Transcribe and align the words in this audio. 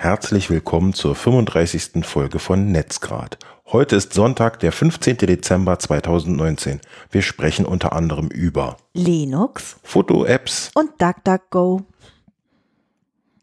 Herzlich 0.00 0.48
willkommen 0.48 0.94
zur 0.94 1.16
35. 1.16 2.06
Folge 2.06 2.38
von 2.38 2.70
Netzgrad. 2.70 3.36
Heute 3.66 3.96
ist 3.96 4.12
Sonntag, 4.12 4.60
der 4.60 4.70
15. 4.70 5.16
Dezember 5.16 5.80
2019. 5.80 6.80
Wir 7.10 7.20
sprechen 7.20 7.66
unter 7.66 7.92
anderem 7.94 8.28
über 8.28 8.76
Linux 8.94 9.76
Foto-Apps. 9.82 10.70
und 10.74 10.90
DuckDuckGo. 11.02 11.82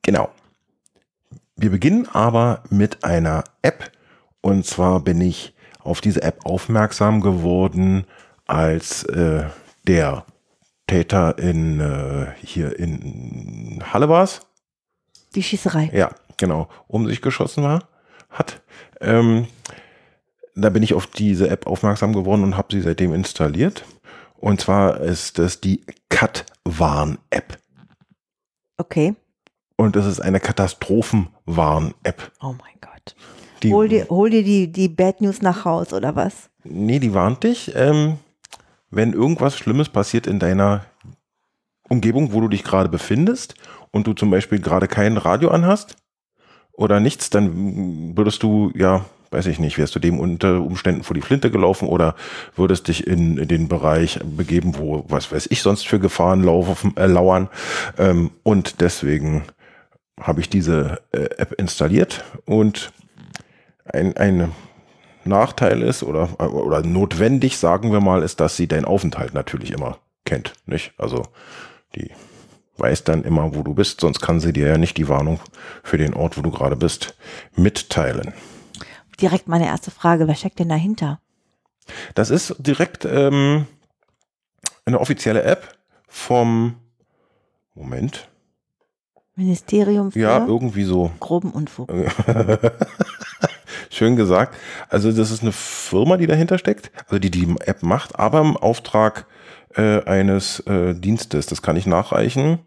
Genau. 0.02 0.30
Wir 1.58 1.72
beginnen 1.72 2.08
aber 2.14 2.64
mit 2.70 3.04
einer 3.04 3.44
App. 3.62 3.92
Und 4.40 4.66
zwar 4.66 5.02
bin 5.02 5.20
ich 5.20 5.54
auf 5.82 6.00
diese 6.00 6.22
App 6.22 6.46
aufmerksam 6.46 7.20
geworden, 7.20 8.06
als 8.48 9.04
äh, 9.04 9.44
der 9.88 10.26
Täter 10.88 11.38
in 11.38 11.82
äh, 11.82 12.28
hier 12.42 12.80
in 12.80 13.84
Halle 13.92 14.08
war's. 14.08 14.40
Die 15.36 15.44
Schießerei. 15.44 15.92
Ja, 15.94 16.12
genau, 16.38 16.68
um 16.88 17.08
sich 17.08 17.22
geschossen 17.22 17.64
war, 17.64 17.88
hat. 18.30 18.62
Ähm, 19.02 19.48
da 20.56 20.70
bin 20.70 20.84
ich 20.84 20.94
auf 20.94 21.08
diese 21.08 21.50
App 21.50 21.68
aufmerksam 21.68 22.14
geworden 22.14 22.44
und 22.44 22.58
habe 22.58 22.74
sie 22.74 22.82
seitdem 22.82 23.14
installiert. 23.14 23.84
Und 24.38 24.62
zwar 24.62 25.02
ist 25.02 25.38
das 25.38 25.60
die 25.60 25.82
Cut-Warn-App. 26.10 27.58
Okay. 28.78 29.16
Und 29.78 29.96
das 29.96 30.06
ist 30.06 30.22
eine 30.22 30.40
Katastrophenwarn-App. 30.40 32.32
Oh 32.42 32.54
mein 32.58 32.76
Gott. 32.80 33.16
Die, 33.64 33.74
Hol 33.74 33.90
dir, 33.90 34.08
hol 34.10 34.30
dir 34.30 34.44
die, 34.44 34.72
die 34.72 34.88
Bad 34.88 35.22
News 35.22 35.42
nach 35.42 35.66
Haus 35.66 35.92
oder 35.94 36.16
was? 36.16 36.50
Nee, 36.64 37.00
die 37.00 37.14
warnt 37.14 37.44
dich, 37.44 37.74
ähm, 37.76 38.18
wenn 38.90 39.14
irgendwas 39.14 39.58
Schlimmes 39.58 39.90
passiert 39.90 40.28
in 40.28 40.40
deiner 40.40 40.86
Umgebung, 41.90 42.34
wo 42.34 42.42
du 42.42 42.48
dich 42.48 42.64
gerade 42.64 42.90
befindest 42.90 43.56
und 43.92 44.08
du 44.08 44.14
zum 44.14 44.32
Beispiel 44.32 44.60
gerade 44.60 44.88
kein 44.88 45.18
Radio 45.18 45.50
anhast 45.50 45.96
oder 46.74 47.00
nichts, 47.00 47.30
dann 47.30 48.18
würdest 48.18 48.44
du, 48.44 48.72
ja, 48.76 49.06
weiß 49.32 49.48
ich 49.48 49.60
nicht, 49.60 49.78
wärst 49.78 49.96
du 49.96 50.00
dem 50.00 50.20
unter 50.20 50.62
Umständen 50.62 51.04
vor 51.04 51.14
die 51.14 51.22
Flinte 51.22 51.52
gelaufen 51.52 51.88
oder 51.88 52.16
würdest 52.56 52.88
dich 52.88 53.06
in, 53.06 53.38
in 53.38 53.48
den 53.48 53.68
Bereich 53.68 54.20
begeben, 54.24 54.78
wo, 54.78 55.06
was 55.08 55.32
weiß 55.32 55.48
ich, 55.50 55.62
sonst 55.62 55.88
für 55.88 56.00
Gefahren 56.00 56.44
laufen, 56.44 56.96
äh, 56.98 57.06
lauern. 57.06 57.50
Ähm, 57.98 58.32
und 58.44 58.82
deswegen 58.82 59.44
habe 60.20 60.42
ich 60.42 60.50
diese 60.50 61.02
äh, 61.12 61.26
App 61.38 61.54
installiert 61.54 62.24
und 62.46 62.92
ein, 63.86 64.16
ein 64.18 64.52
Nachteil 65.26 65.82
ist 65.82 66.04
oder, 66.04 66.40
oder 66.40 66.82
notwendig, 66.82 67.58
sagen 67.58 67.92
wir 67.92 68.00
mal, 68.00 68.24
ist, 68.24 68.40
dass 68.40 68.56
sie 68.56 68.68
deinen 68.68 68.86
Aufenthalt 68.86 69.34
natürlich 69.34 69.72
immer 69.72 69.98
kennt. 70.24 70.54
Nicht? 70.66 70.94
Also 70.98 71.24
die 71.96 72.12
weiß 72.78 73.04
dann 73.06 73.24
immer, 73.24 73.56
wo 73.56 73.64
du 73.64 73.74
bist, 73.74 74.02
sonst 74.02 74.20
kann 74.20 74.40
sie 74.40 74.52
dir 74.54 74.68
ja 74.68 74.78
nicht 74.78 74.98
die 74.98 75.08
Warnung 75.08 75.40
für 75.84 75.98
den 75.98 76.14
Ort, 76.14 76.38
wo 76.38 76.42
du 76.42 76.52
gerade 76.52 76.76
bist, 76.76 77.16
mitteilen. 77.56 78.34
Direkt 79.22 79.48
meine 79.48 79.66
erste 79.66 79.92
Frage, 79.92 80.28
wer 80.28 80.36
steckt 80.36 80.60
denn 80.60 80.70
dahinter? 80.70 81.20
Das 82.16 82.30
ist 82.30 82.56
direkt 82.60 83.06
ähm, 83.06 83.66
eine 84.86 85.00
offizielle 85.00 85.44
App 85.44 85.78
vom 86.08 86.76
Moment. 87.76 88.28
Ministerium 89.36 90.12
für 90.12 90.20
Ja, 90.20 90.46
irgendwie 90.46 90.84
so. 90.84 91.12
groben 91.20 91.52
Unfug. 91.52 91.92
Schön 93.90 94.16
gesagt. 94.16 94.56
Also 94.90 95.12
das 95.12 95.32
ist 95.32 95.42
eine 95.42 95.52
Firma, 95.52 96.18
die 96.18 96.28
dahinter 96.28 96.58
steckt, 96.58 96.92
also 97.06 97.20
die 97.20 97.32
die 97.32 97.56
App 97.66 97.84
macht, 97.84 98.18
aber 98.18 98.42
im 98.42 98.58
Auftrag 98.58 99.26
äh, 99.76 100.04
eines 100.06 100.60
äh, 100.62 100.94
Dienstes. 100.94 101.46
Das 101.48 101.62
kann 101.62 101.76
ich 101.78 101.86
nachreichen. 101.86 102.60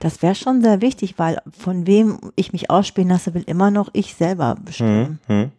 Das 0.00 0.22
wäre 0.22 0.34
schon 0.34 0.60
sehr 0.62 0.80
wichtig, 0.80 1.14
weil 1.18 1.40
von 1.58 1.86
wem 1.86 2.18
ich 2.36 2.52
mich 2.52 2.70
ausspielen 2.70 3.10
lasse, 3.10 3.32
will 3.34 3.44
immer 3.46 3.70
noch 3.70 3.88
ich 3.92 4.14
selber 4.14 4.56
bestimmen. 4.62 5.18
Hm. 5.26 5.50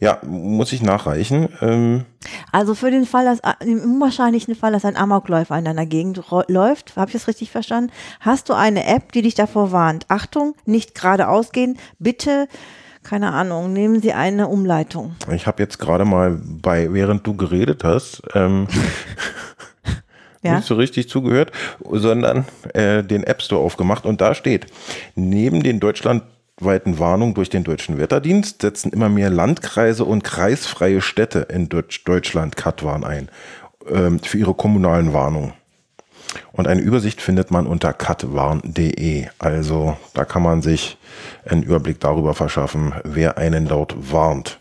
Ja, 0.00 0.18
muss 0.24 0.72
ich 0.72 0.80
nachreichen. 0.80 1.48
Ähm, 1.60 2.04
Also 2.52 2.74
für 2.74 2.90
den 2.90 3.04
Fall, 3.04 3.26
dass 3.26 3.40
im 3.60 3.80
unwahrscheinlichen 3.80 4.54
Fall, 4.54 4.72
dass 4.72 4.84
ein 4.86 4.96
Amokläufer 4.96 5.58
in 5.58 5.66
deiner 5.66 5.84
Gegend 5.84 6.22
läuft, 6.48 6.96
habe 6.96 7.10
ich 7.10 7.12
das 7.12 7.28
richtig 7.28 7.50
verstanden? 7.50 7.92
Hast 8.20 8.48
du 8.48 8.54
eine 8.54 8.86
App, 8.86 9.12
die 9.12 9.20
dich 9.22 9.34
davor 9.34 9.72
warnt? 9.72 10.06
Achtung, 10.08 10.54
nicht 10.64 10.94
geradeaus 10.94 11.52
gehen. 11.52 11.76
Bitte, 11.98 12.48
keine 13.02 13.32
Ahnung, 13.32 13.74
nehmen 13.74 14.00
Sie 14.00 14.14
eine 14.14 14.48
Umleitung. 14.48 15.14
ich 15.32 15.46
habe 15.46 15.62
jetzt 15.62 15.78
gerade 15.78 16.06
mal 16.06 16.40
bei, 16.42 16.90
während 16.92 17.26
du 17.26 17.36
geredet 17.36 17.84
hast, 17.84 18.22
ähm, 18.34 18.66
Ja? 20.44 20.56
nicht 20.56 20.66
so 20.66 20.74
richtig 20.74 21.08
zugehört, 21.08 21.52
sondern 21.90 22.44
äh, 22.74 23.02
den 23.02 23.24
App 23.24 23.42
Store 23.42 23.62
aufgemacht 23.62 24.06
und 24.06 24.20
da 24.20 24.34
steht, 24.34 24.66
neben 25.14 25.62
den 25.62 25.80
deutschlandweiten 25.80 26.98
Warnungen 26.98 27.34
durch 27.34 27.50
den 27.50 27.64
Deutschen 27.64 27.98
Wetterdienst 27.98 28.62
setzen 28.62 28.92
immer 28.92 29.08
mehr 29.08 29.30
Landkreise 29.30 30.04
und 30.04 30.22
kreisfreie 30.22 31.00
Städte 31.00 31.40
in 31.50 31.68
Deutsch 31.68 32.04
Deutschland 32.04 32.56
Katwarn 32.56 33.04
ein 33.04 33.28
ähm, 33.90 34.20
für 34.20 34.38
ihre 34.38 34.54
kommunalen 34.54 35.12
Warnungen. 35.12 35.54
Und 36.52 36.66
eine 36.66 36.80
Übersicht 36.80 37.20
findet 37.20 37.50
man 37.50 37.66
unter 37.66 37.92
katwarn.de. 37.92 39.28
Also 39.38 39.96
da 40.14 40.24
kann 40.24 40.42
man 40.42 40.62
sich 40.62 40.98
einen 41.44 41.62
Überblick 41.62 42.00
darüber 42.00 42.34
verschaffen, 42.34 42.92
wer 43.04 43.38
einen 43.38 43.68
dort 43.68 44.12
warnt. 44.12 44.58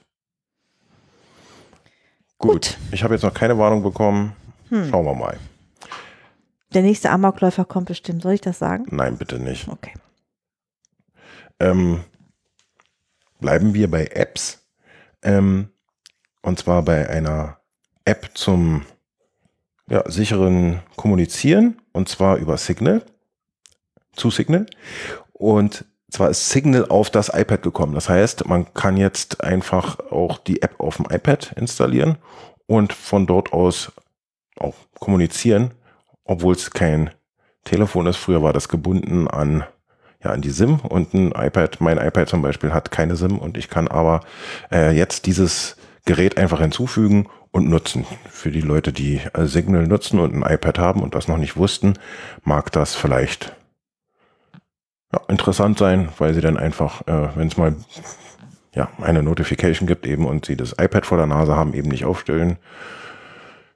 Gut, 2.38 2.51
Gut. 2.51 2.77
ich 2.91 3.03
habe 3.03 3.15
jetzt 3.15 3.23
noch 3.23 3.33
keine 3.33 3.57
Warnung 3.57 3.83
bekommen. 3.83 4.33
Schauen 4.89 5.05
wir 5.05 5.13
mal. 5.13 5.38
Der 6.73 6.81
nächste 6.81 7.11
Amokläufer 7.11 7.66
kommt 7.66 7.88
bestimmt. 7.88 8.23
Soll 8.23 8.34
ich 8.34 8.41
das 8.41 8.59
sagen? 8.59 8.85
Nein, 8.89 9.17
bitte 9.17 9.39
nicht. 9.39 9.67
Okay. 9.67 9.94
Ähm, 11.59 12.03
bleiben 13.39 13.73
wir 13.73 13.89
bei 13.89 14.07
Apps. 14.07 14.66
Ähm, 15.22 15.69
und 16.41 16.59
zwar 16.59 16.83
bei 16.83 17.09
einer 17.09 17.59
App 18.06 18.31
zum 18.33 18.85
ja, 19.88 20.09
sicheren 20.09 20.81
Kommunizieren. 20.95 21.81
Und 21.91 22.09
zwar 22.09 22.38
über 22.38 22.57
Signal. 22.57 23.03
Zu 24.16 24.31
Signal. 24.31 24.66
Und 25.31 25.85
zwar 26.09 26.29
ist 26.29 26.50
Signal 26.50 26.88
auf 26.88 27.09
das 27.09 27.29
iPad 27.29 27.62
gekommen. 27.62 27.94
Das 27.94 28.09
heißt, 28.09 28.47
man 28.47 28.73
kann 28.73 28.97
jetzt 28.97 29.44
einfach 29.44 30.00
auch 30.12 30.38
die 30.38 30.62
App 30.62 30.79
auf 30.79 30.97
dem 30.97 31.07
iPad 31.09 31.53
installieren 31.56 32.17
und 32.66 32.94
von 32.94 33.25
dort 33.28 33.53
aus 33.53 33.91
auch 34.57 34.75
kommunizieren, 35.00 35.72
obwohl 36.25 36.56
es 36.56 36.72
kein 36.72 37.11
Telefon 37.63 38.07
ist. 38.07 38.17
Früher 38.17 38.44
war 38.44 38.53
das 38.53 38.69
gebunden 38.69 39.28
an 39.28 39.63
ja, 40.23 40.31
an 40.31 40.41
die 40.41 40.51
SIM 40.51 40.79
und 40.79 41.13
ein 41.13 41.31
iPad, 41.31 41.81
mein 41.81 41.97
iPad 41.97 42.29
zum 42.29 42.41
Beispiel 42.41 42.73
hat 42.73 42.91
keine 42.91 43.16
SIM 43.16 43.38
und 43.38 43.57
ich 43.57 43.69
kann 43.69 43.88
aber 43.88 44.22
äh, 44.72 44.95
jetzt 44.95 45.25
dieses 45.25 45.75
Gerät 46.06 46.38
einfach 46.38 46.59
hinzufügen 46.59 47.28
und 47.51 47.69
nutzen. 47.69 48.06
Für 48.29 48.51
die 48.51 48.62
Leute, 48.62 48.94
die 48.94 49.22
äh, 49.33 49.45
Signal 49.45 49.85
nutzen 49.85 50.19
und 50.19 50.33
ein 50.33 50.53
iPad 50.53 50.79
haben 50.79 51.01
und 51.01 51.13
das 51.13 51.28
noch 51.28 51.38
nicht 51.38 51.57
wussten, 51.57 51.95
mag 52.44 52.72
das 52.72 52.95
vielleicht 52.95 53.56
ja, 55.12 55.22
interessant 55.28 55.78
sein, 55.78 56.09
weil 56.17 56.33
sie 56.33 56.41
dann 56.41 56.57
einfach, 56.57 57.06
äh, 57.07 57.35
wenn 57.35 57.47
es 57.47 57.57
mal 57.57 57.75
ja, 58.73 58.89
eine 59.01 59.23
Notification 59.23 59.88
gibt 59.88 60.07
eben 60.07 60.25
und 60.25 60.45
sie 60.45 60.56
das 60.56 60.72
iPad 60.72 61.06
vor 61.06 61.17
der 61.17 61.28
Nase 61.28 61.56
haben, 61.56 61.73
eben 61.73 61.89
nicht 61.89 62.06
aufstellen 62.06 62.57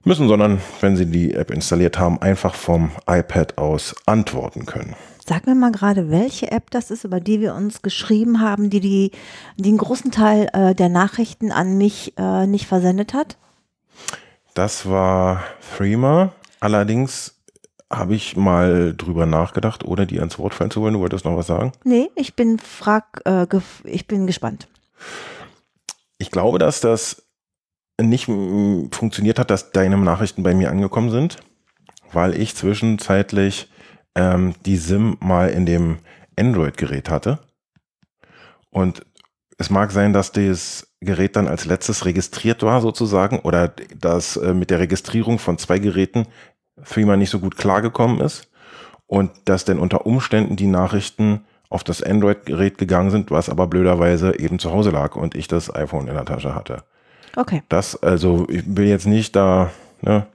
müssen, 0.08 0.28
sondern 0.28 0.62
wenn 0.82 0.96
sie 0.96 1.06
die 1.06 1.34
App 1.34 1.52
installiert 1.52 2.00
haben, 2.00 2.22
einfach 2.22 2.56
vom 2.56 2.92
iPad 3.08 3.58
aus 3.58 3.96
antworten 4.06 4.66
können. 4.66 4.96
Sag 5.26 5.46
mir 5.46 5.56
mal 5.56 5.74
gerade, 5.74 6.10
welche 6.10 6.52
App 6.52 6.72
das 6.72 6.90
ist, 6.90 7.04
über 7.04 7.20
die 7.20 7.42
wir 7.42 7.54
uns 7.54 7.82
geschrieben 7.82 8.40
haben, 8.40 8.70
die, 8.70 8.80
die, 8.80 9.12
die 9.58 9.70
einen 9.70 9.78
großen 9.78 10.10
Teil 10.10 10.50
äh, 10.54 10.74
der 10.74 10.88
Nachrichten 10.88 11.52
an 11.52 11.78
mich 11.78 12.14
äh, 12.18 12.48
nicht 12.48 12.66
versendet 12.66 13.14
hat. 13.14 13.38
Das 14.54 14.90
war 14.90 15.44
Threema. 15.76 16.32
Allerdings 16.62 17.36
habe 17.92 18.16
ich 18.16 18.38
mal 18.38 18.96
drüber 18.96 19.26
nachgedacht, 19.26 19.84
ohne 19.84 20.08
die 20.08 20.20
ans 20.20 20.40
Wort 20.40 20.54
fallen 20.54 20.72
zu 20.72 20.82
wollen. 20.82 20.94
Du 20.94 21.02
wolltest 21.02 21.26
noch 21.26 21.36
was 21.36 21.48
sagen? 21.48 21.74
Nee, 21.84 22.10
ich 22.16 22.36
bin 22.36 22.58
frag, 22.58 23.22
äh, 23.26 23.46
ich 23.84 24.08
bin 24.08 24.28
gespannt. 24.28 24.68
Ich 26.18 26.32
glaube, 26.32 26.58
dass 26.58 26.80
das 26.80 27.27
nicht 28.02 28.28
mm, 28.28 28.92
funktioniert 28.92 29.40
hat, 29.40 29.50
dass 29.50 29.72
deine 29.72 29.98
Nachrichten 29.98 30.44
bei 30.44 30.54
mir 30.54 30.70
angekommen 30.70 31.10
sind, 31.10 31.38
weil 32.12 32.40
ich 32.40 32.56
zwischenzeitlich 32.56 33.72
ähm, 34.16 34.54
die 34.66 34.78
SIM 34.78 35.18
mal 35.20 35.50
in 35.50 35.66
dem 35.66 36.00
Android-Gerät 36.38 37.10
hatte. 37.10 37.40
Und 38.70 39.06
es 39.58 39.70
mag 39.70 39.92
sein, 39.92 40.14
dass 40.14 40.32
das 40.32 40.88
Gerät 41.00 41.36
dann 41.36 41.48
als 41.48 41.66
letztes 41.66 42.06
registriert 42.06 42.64
war, 42.64 42.82
sozusagen, 42.82 43.40
oder 43.40 43.70
dass 44.00 44.38
äh, 44.38 44.54
mit 44.54 44.70
der 44.70 44.80
Registrierung 44.80 45.40
von 45.40 45.58
zwei 45.58 45.80
Geräten 45.80 46.28
Threema 46.86 47.18
nicht 47.18 47.32
so 47.32 47.40
gut 47.40 47.58
klargekommen 47.58 48.22
ist 48.22 48.50
und 49.08 49.32
dass 49.46 49.66
denn 49.66 49.80
unter 49.80 50.06
Umständen 50.06 50.56
die 50.56 50.68
Nachrichten 50.68 51.46
auf 51.70 51.84
das 51.84 52.02
Android-Gerät 52.02 52.78
gegangen 52.78 53.10
sind, 53.10 53.32
was 53.32 53.50
aber 53.50 53.68
blöderweise 53.68 54.40
eben 54.40 54.60
zu 54.60 54.72
Hause 54.72 54.92
lag 54.92 55.16
und 55.16 55.36
ich 55.36 55.48
das 55.48 55.74
iPhone 55.74 56.08
in 56.08 56.14
der 56.14 56.26
Tasche 56.26 56.56
hatte. 56.56 56.84
Okay. 57.38 57.62
Das, 57.70 58.02
also 58.02 58.48
ich 58.50 58.64
will 58.66 58.88
jetzt 58.88 59.06
nicht 59.06 59.36
da 59.36 59.70
ne, 60.02 60.26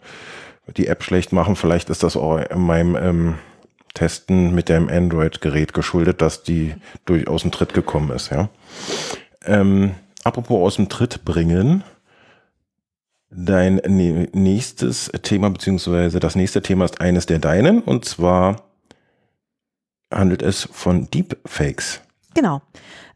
die 0.76 0.86
App 0.86 1.02
schlecht 1.02 1.32
machen, 1.32 1.56
vielleicht 1.56 1.90
ist 1.90 2.04
das 2.04 2.16
auch 2.16 2.38
in 2.38 2.60
meinem 2.60 2.94
ähm, 2.94 3.34
Testen 3.92 4.54
mit 4.54 4.68
dem 4.68 4.88
Android-Gerät 4.88 5.74
geschuldet, 5.74 6.22
dass 6.22 6.44
die 6.44 6.76
durch 7.04 7.26
aus 7.26 7.42
dem 7.42 7.50
Tritt 7.50 7.74
gekommen 7.74 8.10
ist, 8.10 8.30
ja. 8.30 8.48
Ähm, 9.44 9.96
apropos 10.22 10.64
aus 10.64 10.76
dem 10.76 10.88
Tritt 10.88 11.24
bringen, 11.24 11.82
dein 13.30 13.80
nächstes 14.32 15.10
Thema, 15.22 15.50
beziehungsweise 15.50 16.20
das 16.20 16.36
nächste 16.36 16.62
Thema 16.62 16.84
ist 16.84 17.00
eines 17.00 17.26
der 17.26 17.40
deinen, 17.40 17.82
und 17.82 18.04
zwar 18.04 18.62
handelt 20.08 20.42
es 20.42 20.68
von 20.70 21.10
Deepfakes. 21.10 22.00
Genau. 22.34 22.62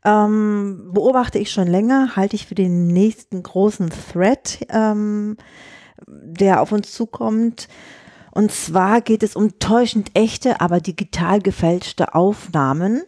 Ähm, 0.06 0.90
beobachte 0.92 1.40
ich 1.40 1.50
schon 1.50 1.66
länger, 1.66 2.14
halte 2.14 2.36
ich 2.36 2.46
für 2.46 2.54
den 2.54 2.86
nächsten 2.86 3.42
großen 3.42 3.90
Thread, 3.90 4.64
ähm, 4.70 5.36
der 6.06 6.62
auf 6.62 6.70
uns 6.70 6.92
zukommt. 6.92 7.66
Und 8.30 8.52
zwar 8.52 9.00
geht 9.00 9.24
es 9.24 9.34
um 9.34 9.58
täuschend 9.58 10.12
echte, 10.14 10.60
aber 10.60 10.80
digital 10.80 11.40
gefälschte 11.40 12.14
Aufnahmen 12.14 13.02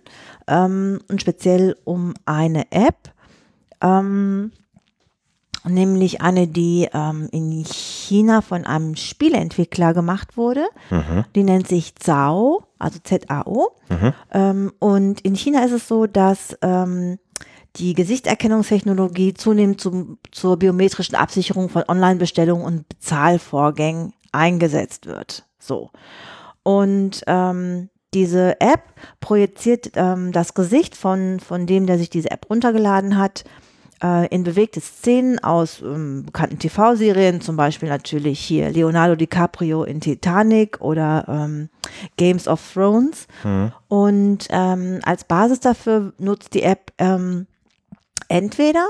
ähm, 0.48 0.98
und 1.08 1.20
speziell 1.20 1.76
um 1.84 2.14
eine 2.24 2.72
App, 2.72 3.12
ähm, 3.80 4.50
nämlich 5.64 6.20
eine, 6.20 6.46
die 6.46 6.88
ähm, 6.92 7.28
in 7.32 7.64
China 7.64 8.40
von 8.40 8.64
einem 8.64 8.96
Spieleentwickler 8.96 9.94
gemacht 9.94 10.36
wurde. 10.36 10.66
Mhm. 10.90 11.24
Die 11.34 11.44
nennt 11.44 11.68
sich 11.68 11.94
Zao, 11.96 12.64
also 12.78 12.98
Z-A-O. 13.02 13.68
Mhm. 13.88 14.12
Ähm, 14.32 14.72
und 14.78 15.20
in 15.22 15.34
China 15.34 15.64
ist 15.64 15.72
es 15.72 15.88
so, 15.88 16.06
dass 16.06 16.56
ähm, 16.62 17.18
die 17.76 17.94
Gesichtserkennungstechnologie 17.94 19.34
zunehmend 19.34 19.80
zum, 19.80 20.18
zur 20.32 20.56
biometrischen 20.56 21.14
Absicherung 21.14 21.68
von 21.68 21.84
Online-Bestellungen 21.86 22.64
und 22.64 22.88
Bezahlvorgängen 22.88 24.12
eingesetzt 24.32 25.06
wird. 25.06 25.44
So. 25.58 25.90
Und 26.62 27.22
ähm, 27.26 27.88
diese 28.14 28.60
App 28.60 28.82
projiziert 29.20 29.92
ähm, 29.94 30.32
das 30.32 30.54
Gesicht 30.54 30.96
von, 30.96 31.40
von 31.40 31.66
dem, 31.66 31.86
der 31.86 31.98
sich 31.98 32.10
diese 32.10 32.30
App 32.30 32.46
runtergeladen 32.48 33.18
hat, 33.18 33.44
äh, 34.02 34.26
in 34.28 34.44
bewegte 34.44 34.80
Szenen 34.80 35.38
aus 35.38 35.80
ähm, 35.82 36.24
bekannten 36.26 36.58
TV-Serien, 36.58 37.40
zum 37.40 37.56
Beispiel 37.56 37.88
natürlich 37.88 38.40
hier 38.40 38.70
Leonardo 38.70 39.14
DiCaprio 39.16 39.84
in 39.84 40.00
Titanic 40.00 40.80
oder 40.80 41.24
ähm, 41.28 41.68
Games 42.16 42.48
of 42.48 42.60
Thrones. 42.72 43.26
Mhm. 43.44 43.72
Und 43.88 44.48
ähm, 44.50 45.00
als 45.02 45.24
Basis 45.24 45.60
dafür 45.60 46.12
nutzt 46.18 46.54
die 46.54 46.62
App 46.62 46.92
ähm, 46.98 47.46
entweder 48.28 48.86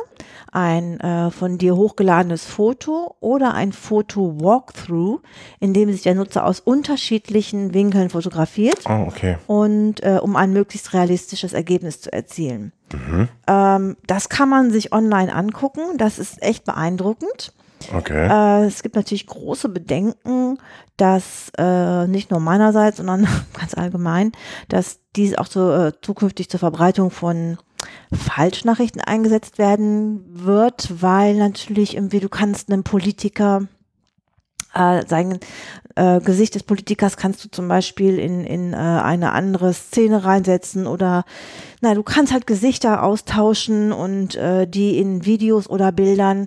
ein 0.52 1.00
äh, 1.00 1.30
von 1.30 1.58
dir 1.58 1.76
hochgeladenes 1.76 2.44
Foto 2.44 3.16
oder 3.20 3.54
ein 3.54 3.72
Foto-Walkthrough, 3.72 5.20
in 5.60 5.74
dem 5.74 5.90
sich 5.92 6.02
der 6.02 6.14
Nutzer 6.14 6.44
aus 6.44 6.60
unterschiedlichen 6.60 7.74
Winkeln 7.74 8.10
fotografiert, 8.10 8.80
oh, 8.88 9.06
okay. 9.08 9.36
und 9.46 10.02
äh, 10.02 10.18
um 10.20 10.36
ein 10.36 10.52
möglichst 10.52 10.92
realistisches 10.94 11.52
Ergebnis 11.52 12.00
zu 12.00 12.12
erzielen. 12.12 12.72
Mhm. 12.92 13.28
Ähm, 13.46 13.96
das 14.06 14.28
kann 14.28 14.48
man 14.48 14.70
sich 14.70 14.92
online 14.92 15.34
angucken. 15.34 15.98
Das 15.98 16.18
ist 16.18 16.42
echt 16.42 16.64
beeindruckend. 16.64 17.52
Okay. 17.94 18.26
Äh, 18.28 18.66
es 18.66 18.82
gibt 18.82 18.96
natürlich 18.96 19.26
große 19.26 19.68
Bedenken, 19.68 20.58
dass 20.96 21.52
äh, 21.56 22.06
nicht 22.06 22.30
nur 22.30 22.40
meinerseits, 22.40 22.96
sondern 22.96 23.28
ganz 23.58 23.74
allgemein, 23.74 24.32
dass 24.68 25.00
dies 25.16 25.36
auch 25.36 25.48
zu, 25.48 25.60
äh, 25.70 25.92
zukünftig 26.00 26.48
zur 26.48 26.60
Verbreitung 26.60 27.10
von 27.10 27.58
Falschnachrichten 28.12 29.00
eingesetzt 29.00 29.58
werden 29.58 30.24
wird, 30.28 31.02
weil 31.02 31.34
natürlich 31.34 31.94
irgendwie 31.94 32.20
du 32.20 32.28
kannst 32.28 32.70
einem 32.70 32.84
Politiker 32.84 33.68
äh, 34.74 35.04
sein 35.06 35.38
äh, 35.94 36.20
Gesicht 36.20 36.54
des 36.54 36.62
Politikers 36.62 37.16
kannst 37.16 37.44
du 37.44 37.50
zum 37.50 37.68
Beispiel 37.68 38.18
in, 38.18 38.44
in 38.44 38.72
äh, 38.72 38.76
eine 38.76 39.32
andere 39.32 39.72
Szene 39.72 40.24
reinsetzen 40.24 40.86
oder 40.86 41.24
na, 41.80 41.94
du 41.94 42.02
kannst 42.02 42.32
halt 42.32 42.46
Gesichter 42.46 43.02
austauschen 43.02 43.92
und 43.92 44.36
äh, 44.36 44.66
die 44.66 44.98
in 44.98 45.24
Videos 45.24 45.68
oder 45.68 45.92
Bildern 45.92 46.46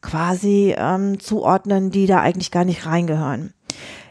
quasi 0.00 0.74
ähm, 0.76 1.20
zuordnen, 1.20 1.90
die 1.90 2.06
da 2.06 2.20
eigentlich 2.20 2.50
gar 2.50 2.64
nicht 2.64 2.86
reingehören. 2.86 3.52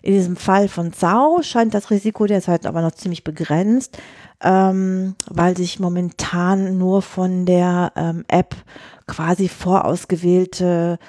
In 0.01 0.13
diesem 0.13 0.35
Fall 0.35 0.68
von 0.68 0.94
Sau 0.94 1.41
scheint 1.41 1.74
das 1.74 1.91
Risiko 1.91 2.25
derzeit 2.25 2.65
aber 2.65 2.81
noch 2.81 2.91
ziemlich 2.91 3.24
begrenzt, 3.24 3.97
ähm, 4.42 5.16
weil 5.30 5.56
sich 5.57 5.80
momentan 5.80 6.78
nur 6.78 7.01
von 7.01 7.45
der 7.45 7.94
ähm, 7.95 8.25
App 8.28 8.56
quasi 9.07 9.48
vorausgewählte 9.48 11.00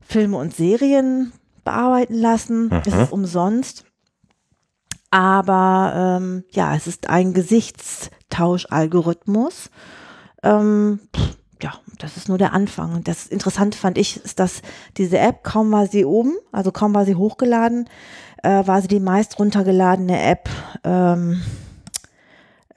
Filme 0.00 0.36
und 0.36 0.54
Serien 0.54 1.32
bearbeiten 1.64 2.14
lassen. 2.14 2.68
Mhm. 2.68 2.82
Es 2.86 2.94
ist 2.94 3.10
umsonst. 3.12 3.84
Aber 5.10 6.18
ähm, 6.20 6.44
ja, 6.50 6.74
es 6.74 6.86
ist 6.86 7.08
ein 7.08 7.32
Gesichtstauschalgorithmus. 7.32 9.70
Ähm, 10.42 11.00
ja, 11.62 11.74
das 11.98 12.16
ist 12.16 12.28
nur 12.28 12.38
der 12.38 12.52
Anfang. 12.52 12.94
Und 12.94 13.08
das 13.08 13.26
Interessante 13.26 13.78
fand 13.78 13.98
ich, 13.98 14.22
ist, 14.22 14.38
dass 14.38 14.62
diese 14.96 15.18
App, 15.18 15.42
kaum 15.42 15.72
war 15.72 15.86
sie 15.86 16.04
oben, 16.04 16.34
also 16.52 16.72
kaum 16.72 16.94
war 16.94 17.04
sie 17.04 17.16
hochgeladen, 17.16 17.88
äh, 18.42 18.66
war 18.66 18.82
sie 18.82 18.88
die 18.88 19.00
meist 19.00 19.38
runtergeladene 19.38 20.22
App 20.22 20.48
ähm, 20.84 21.42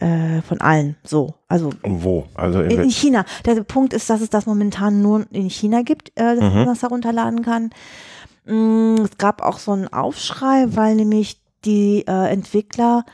äh, 0.01 0.41
von 0.41 0.59
allen. 0.61 0.95
So, 1.03 1.35
also. 1.47 1.71
Wo? 1.83 2.25
Also 2.33 2.61
in, 2.61 2.81
in, 2.81 2.89
China. 2.89 3.25
Der 3.45 3.63
Punkt 3.63 3.93
ist, 3.93 4.09
dass 4.09 4.21
es 4.21 4.29
das 4.29 4.45
momentan 4.45 5.01
nur 5.01 5.25
in 5.31 5.49
China 5.49 5.83
gibt, 5.83 6.09
äh, 6.15 6.35
dass 6.35 6.49
mhm. 6.51 6.55
man 6.55 6.65
das 6.65 6.81
herunterladen 6.81 7.43
kann. 7.43 7.69
Mm, 8.45 8.95
es 9.03 9.17
gab 9.17 9.41
auch 9.41 9.59
so 9.59 9.71
einen 9.71 9.87
Aufschrei, 9.87 10.65
weil 10.69 10.95
nämlich 10.95 11.39
die 11.63 12.05
äh, 12.07 12.31
Entwickler 12.31 13.05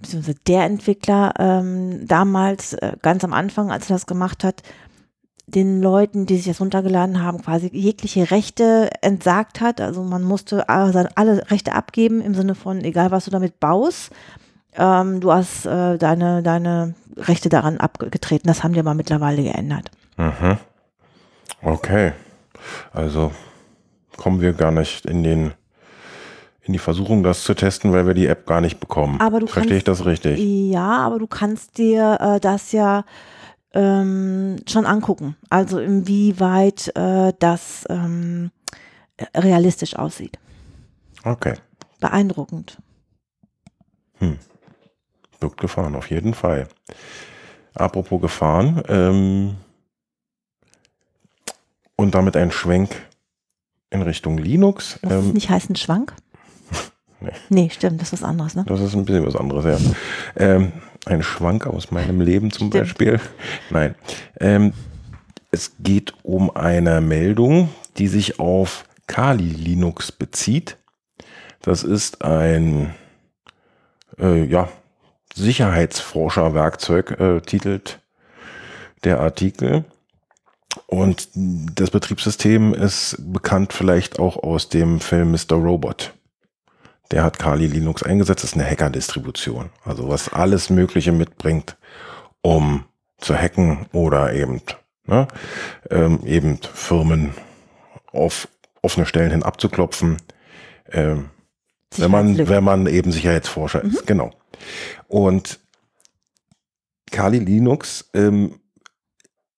beziehungsweise 0.00 0.38
der 0.46 0.64
Entwickler 0.64 1.34
ähm, 1.38 2.06
damals, 2.06 2.74
äh, 2.74 2.92
ganz 3.02 3.24
am 3.24 3.32
Anfang, 3.32 3.72
als 3.72 3.90
er 3.90 3.96
das 3.96 4.06
gemacht 4.06 4.44
hat, 4.44 4.62
den 5.46 5.80
Leuten, 5.80 6.26
die 6.26 6.36
sich 6.36 6.46
das 6.46 6.60
runtergeladen 6.60 7.22
haben, 7.22 7.42
quasi 7.42 7.70
jegliche 7.72 8.30
Rechte 8.30 8.90
entsagt 9.00 9.60
hat. 9.60 9.80
Also 9.80 10.02
man 10.02 10.22
musste 10.22 10.68
alle 10.68 11.50
Rechte 11.50 11.72
abgeben 11.72 12.20
im 12.20 12.34
Sinne 12.34 12.54
von, 12.54 12.84
egal 12.84 13.10
was 13.10 13.24
du 13.24 13.30
damit 13.30 13.58
baust, 13.58 14.10
ähm, 14.78 15.20
du 15.20 15.32
hast 15.32 15.66
äh, 15.66 15.98
deine, 15.98 16.42
deine 16.42 16.94
Rechte 17.16 17.48
daran 17.48 17.78
abgetreten. 17.78 18.46
Das 18.46 18.62
haben 18.62 18.72
die 18.72 18.80
aber 18.80 18.94
mittlerweile 18.94 19.42
geändert. 19.42 19.90
Mhm. 20.16 20.58
Okay. 21.62 22.12
Also 22.92 23.32
kommen 24.16 24.40
wir 24.40 24.52
gar 24.52 24.70
nicht 24.70 25.06
in 25.06 25.22
den 25.22 25.52
in 26.62 26.74
die 26.74 26.78
Versuchung, 26.78 27.22
das 27.22 27.44
zu 27.44 27.54
testen, 27.54 27.92
weil 27.92 28.06
wir 28.06 28.12
die 28.12 28.26
App 28.26 28.46
gar 28.46 28.60
nicht 28.60 28.78
bekommen. 28.78 29.18
Aber 29.22 29.40
du 29.40 29.46
Verstehe 29.46 29.70
kannst, 29.70 29.78
ich 29.78 29.84
das 29.84 30.04
richtig? 30.04 30.38
Ja, 30.38 30.98
aber 30.98 31.18
du 31.18 31.26
kannst 31.26 31.78
dir 31.78 32.18
äh, 32.20 32.40
das 32.40 32.72
ja 32.72 33.04
ähm, 33.72 34.56
schon 34.68 34.84
angucken. 34.84 35.34
Also 35.48 35.78
inwieweit 35.78 36.94
äh, 36.94 37.32
das 37.38 37.86
ähm, 37.88 38.50
realistisch 39.34 39.96
aussieht. 39.96 40.38
Okay. 41.24 41.54
Beeindruckend. 42.00 42.76
Hm. 44.18 44.38
Wirkt 45.40 45.60
gefahren, 45.60 45.94
auf 45.94 46.10
jeden 46.10 46.34
Fall. 46.34 46.68
Apropos 47.74 48.20
gefahren, 48.20 48.82
ähm, 48.88 49.56
und 51.98 52.14
damit 52.14 52.36
ein 52.36 52.50
Schwenk 52.50 52.90
in 53.90 54.02
Richtung 54.02 54.38
Linux. 54.38 54.98
Muss 55.02 55.12
ähm, 55.12 55.32
nicht 55.32 55.50
heißen 55.50 55.76
Schwank? 55.76 56.14
nee. 57.20 57.30
nee, 57.48 57.70
stimmt, 57.70 58.00
das 58.00 58.12
ist 58.12 58.22
was 58.22 58.28
anderes, 58.28 58.54
ne? 58.54 58.64
Das 58.66 58.80
ist 58.80 58.94
ein 58.94 59.04
bisschen 59.04 59.26
was 59.26 59.36
anderes, 59.36 59.64
ja. 59.64 59.94
ähm, 60.36 60.72
ein 61.06 61.22
Schwank 61.22 61.66
aus 61.66 61.90
meinem 61.90 62.20
Leben 62.20 62.50
zum 62.50 62.68
Stimmt. 62.68 62.84
Beispiel. 62.84 63.20
Nein. 63.70 63.94
Ähm, 64.40 64.72
es 65.50 65.72
geht 65.80 66.14
um 66.22 66.54
eine 66.54 67.00
Meldung, 67.00 67.70
die 67.96 68.08
sich 68.08 68.38
auf 68.38 68.84
Kali 69.06 69.48
Linux 69.48 70.12
bezieht. 70.12 70.76
Das 71.62 71.82
ist 71.82 72.22
ein 72.22 72.94
äh, 74.18 74.44
ja, 74.44 74.68
Sicherheitsforscherwerkzeug, 75.38 77.18
äh, 77.20 77.40
titelt 77.40 78.00
der 79.04 79.20
Artikel. 79.20 79.84
Und 80.86 81.28
das 81.34 81.90
Betriebssystem 81.90 82.74
ist 82.74 83.16
bekannt 83.18 83.72
vielleicht 83.72 84.18
auch 84.18 84.36
aus 84.36 84.68
dem 84.68 85.00
Film 85.00 85.32
Mr. 85.32 85.56
Robot 85.56 86.12
der 87.10 87.24
hat 87.24 87.38
Kali 87.38 87.66
Linux 87.66 88.02
eingesetzt. 88.02 88.42
Das 88.42 88.50
ist 88.50 88.56
eine 88.56 88.68
Hacker-Distribution. 88.68 89.70
Also 89.84 90.08
was 90.08 90.32
alles 90.32 90.70
Mögliche 90.70 91.12
mitbringt, 91.12 91.76
um 92.42 92.84
zu 93.18 93.34
hacken 93.34 93.86
oder 93.92 94.32
eben, 94.32 94.60
ne, 95.06 95.26
ähm, 95.90 96.20
eben 96.24 96.58
Firmen 96.58 97.34
auf 98.12 98.48
offene 98.82 99.06
Stellen 99.06 99.30
hin 99.30 99.42
abzuklopfen. 99.42 100.18
Ähm, 100.92 101.30
wenn 101.96 102.10
man, 102.10 102.48
wenn 102.48 102.64
man 102.64 102.86
eben 102.86 103.12
Sicherheitsforscher 103.12 103.82
mhm. 103.82 103.90
ist, 103.90 104.06
genau. 104.06 104.32
Und 105.06 105.60
Kali 107.10 107.38
Linux 107.38 108.10
ähm, 108.14 108.60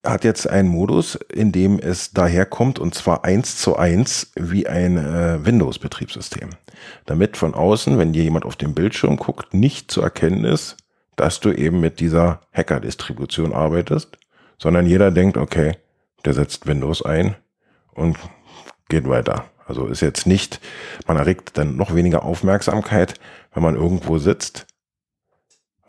hat 0.04 0.24
jetzt 0.24 0.48
einen 0.48 0.68
Modus, 0.68 1.14
in 1.14 1.52
dem 1.52 1.78
es 1.78 2.12
daherkommt 2.12 2.78
und 2.78 2.94
zwar 2.94 3.24
eins 3.24 3.58
zu 3.58 3.76
eins 3.76 4.32
wie 4.34 4.66
ein 4.66 4.96
äh, 4.96 5.44
Windows-Betriebssystem. 5.44 6.50
Damit 7.04 7.36
von 7.36 7.54
außen, 7.54 7.98
wenn 7.98 8.12
dir 8.12 8.22
jemand 8.22 8.46
auf 8.46 8.56
dem 8.56 8.74
Bildschirm 8.74 9.16
guckt, 9.16 9.52
nicht 9.52 9.90
zu 9.90 10.00
erkennen 10.00 10.44
ist, 10.44 10.76
dass 11.16 11.40
du 11.40 11.52
eben 11.52 11.80
mit 11.80 12.00
dieser 12.00 12.40
Hacker-Distribution 12.52 13.52
arbeitest, 13.52 14.16
sondern 14.58 14.86
jeder 14.86 15.10
denkt, 15.10 15.36
okay, 15.36 15.76
der 16.24 16.32
setzt 16.32 16.66
Windows 16.66 17.02
ein 17.02 17.36
und 17.92 18.16
geht 18.88 19.06
weiter. 19.08 19.44
Also 19.66 19.86
ist 19.86 20.00
jetzt 20.00 20.26
nicht, 20.26 20.60
man 21.06 21.16
erregt 21.16 21.56
dann 21.58 21.76
noch 21.76 21.94
weniger 21.94 22.24
Aufmerksamkeit, 22.24 23.14
wenn 23.52 23.62
man 23.62 23.76
irgendwo 23.76 24.18
sitzt, 24.18 24.66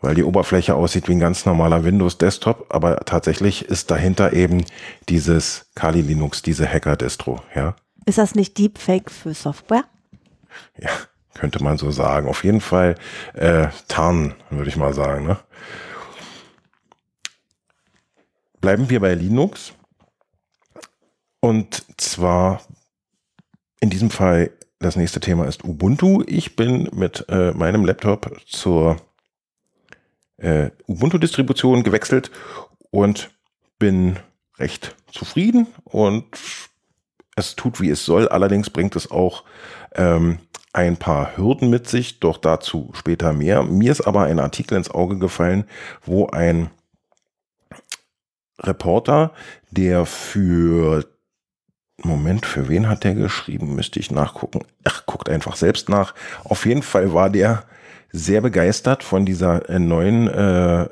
weil 0.02 0.14
die 0.14 0.24
Oberfläche 0.24 0.74
aussieht 0.74 1.08
wie 1.08 1.12
ein 1.12 1.20
ganz 1.20 1.46
normaler 1.46 1.84
Windows-Desktop, 1.84 2.66
aber 2.68 2.96
tatsächlich 3.06 3.64
ist 3.64 3.90
dahinter 3.90 4.32
eben 4.32 4.64
dieses 5.08 5.70
Kali 5.74 6.02
Linux, 6.02 6.42
diese 6.42 6.68
Hacker-Distro, 6.68 7.40
ja. 7.54 7.76
Ist 8.04 8.18
das 8.18 8.34
nicht 8.34 8.58
Deepfake 8.58 9.10
für 9.10 9.32
Software? 9.32 9.84
Ja, 10.76 10.90
könnte 11.34 11.62
man 11.62 11.78
so 11.78 11.92
sagen. 11.92 12.28
Auf 12.28 12.42
jeden 12.42 12.60
Fall 12.60 12.96
äh, 13.34 13.68
tarnen, 13.86 14.34
würde 14.50 14.68
ich 14.68 14.76
mal 14.76 14.92
sagen. 14.92 15.24
Ne? 15.24 15.38
Bleiben 18.60 18.90
wir 18.90 18.98
bei 18.98 19.14
Linux. 19.14 19.72
Und 21.40 21.84
zwar 21.96 22.60
in 23.80 23.90
diesem 23.90 24.10
Fall, 24.10 24.50
das 24.80 24.96
nächste 24.96 25.20
Thema 25.20 25.46
ist 25.46 25.64
Ubuntu. 25.64 26.24
Ich 26.26 26.56
bin 26.56 26.88
mit 26.92 27.24
äh, 27.28 27.52
meinem 27.52 27.84
Laptop 27.84 28.36
zur 28.46 28.96
äh, 30.42 30.70
Ubuntu-Distribution 30.86 31.82
gewechselt 31.82 32.30
und 32.90 33.30
bin 33.78 34.18
recht 34.58 34.94
zufrieden 35.10 35.66
und 35.84 36.24
es 37.36 37.56
tut, 37.56 37.80
wie 37.80 37.90
es 37.90 38.04
soll. 38.04 38.28
Allerdings 38.28 38.70
bringt 38.70 38.94
es 38.96 39.10
auch 39.10 39.44
ähm, 39.94 40.38
ein 40.72 40.96
paar 40.96 41.36
Hürden 41.36 41.70
mit 41.70 41.88
sich, 41.88 42.20
doch 42.20 42.36
dazu 42.36 42.90
später 42.94 43.32
mehr. 43.32 43.62
Mir 43.62 43.92
ist 43.92 44.02
aber 44.02 44.24
ein 44.24 44.38
Artikel 44.38 44.76
ins 44.76 44.90
Auge 44.90 45.18
gefallen, 45.18 45.64
wo 46.04 46.26
ein 46.26 46.70
Reporter, 48.58 49.32
der 49.70 50.06
für 50.06 51.04
Moment, 52.04 52.46
für 52.46 52.68
wen 52.68 52.88
hat 52.88 53.04
der 53.04 53.14
geschrieben? 53.14 53.74
Müsste 53.74 54.00
ich 54.00 54.10
nachgucken. 54.10 54.64
Ach, 54.84 55.06
guckt 55.06 55.28
einfach 55.28 55.56
selbst 55.56 55.88
nach. 55.88 56.14
Auf 56.44 56.66
jeden 56.66 56.82
Fall 56.82 57.14
war 57.14 57.30
der 57.30 57.64
sehr 58.12 58.40
begeistert 58.40 59.02
von 59.02 59.24
dieser 59.24 59.68
äh, 59.68 59.78
neuen 59.78 60.28
äh, 60.28 60.86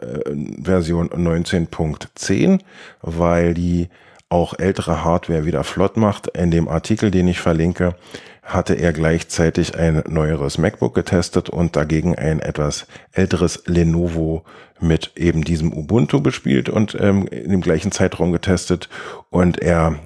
Version 0.63 1.11
19.10, 1.11 2.61
weil 3.03 3.55
die 3.55 3.89
auch 4.31 4.59
ältere 4.59 5.05
Hardware 5.05 5.45
wieder 5.45 5.65
flott 5.65 5.97
macht. 5.97 6.29
In 6.29 6.51
dem 6.51 6.69
Artikel, 6.69 7.11
den 7.11 7.29
ich 7.29 7.41
verlinke, 7.41 7.95
hatte 8.43 8.75
er 8.75 8.93
gleichzeitig 8.93 9.77
ein 9.77 10.03
neueres 10.09 10.57
MacBook 10.57 10.95
getestet 10.95 11.51
und 11.51 11.77
dagegen 11.77 12.17
ein 12.17 12.41
etwas 12.41 12.87
älteres 13.13 13.65
Lenovo 13.67 14.45
mit 14.81 15.13
eben 15.17 15.45
diesem 15.45 15.73
Ubuntu 15.73 16.21
bespielt 16.21 16.69
und 16.69 16.97
ähm, 16.99 17.27
in 17.27 17.51
dem 17.51 17.61
gleichen 17.61 17.93
Zeitraum 17.93 18.33
getestet. 18.33 18.89
Und 19.29 19.61
er 19.61 19.99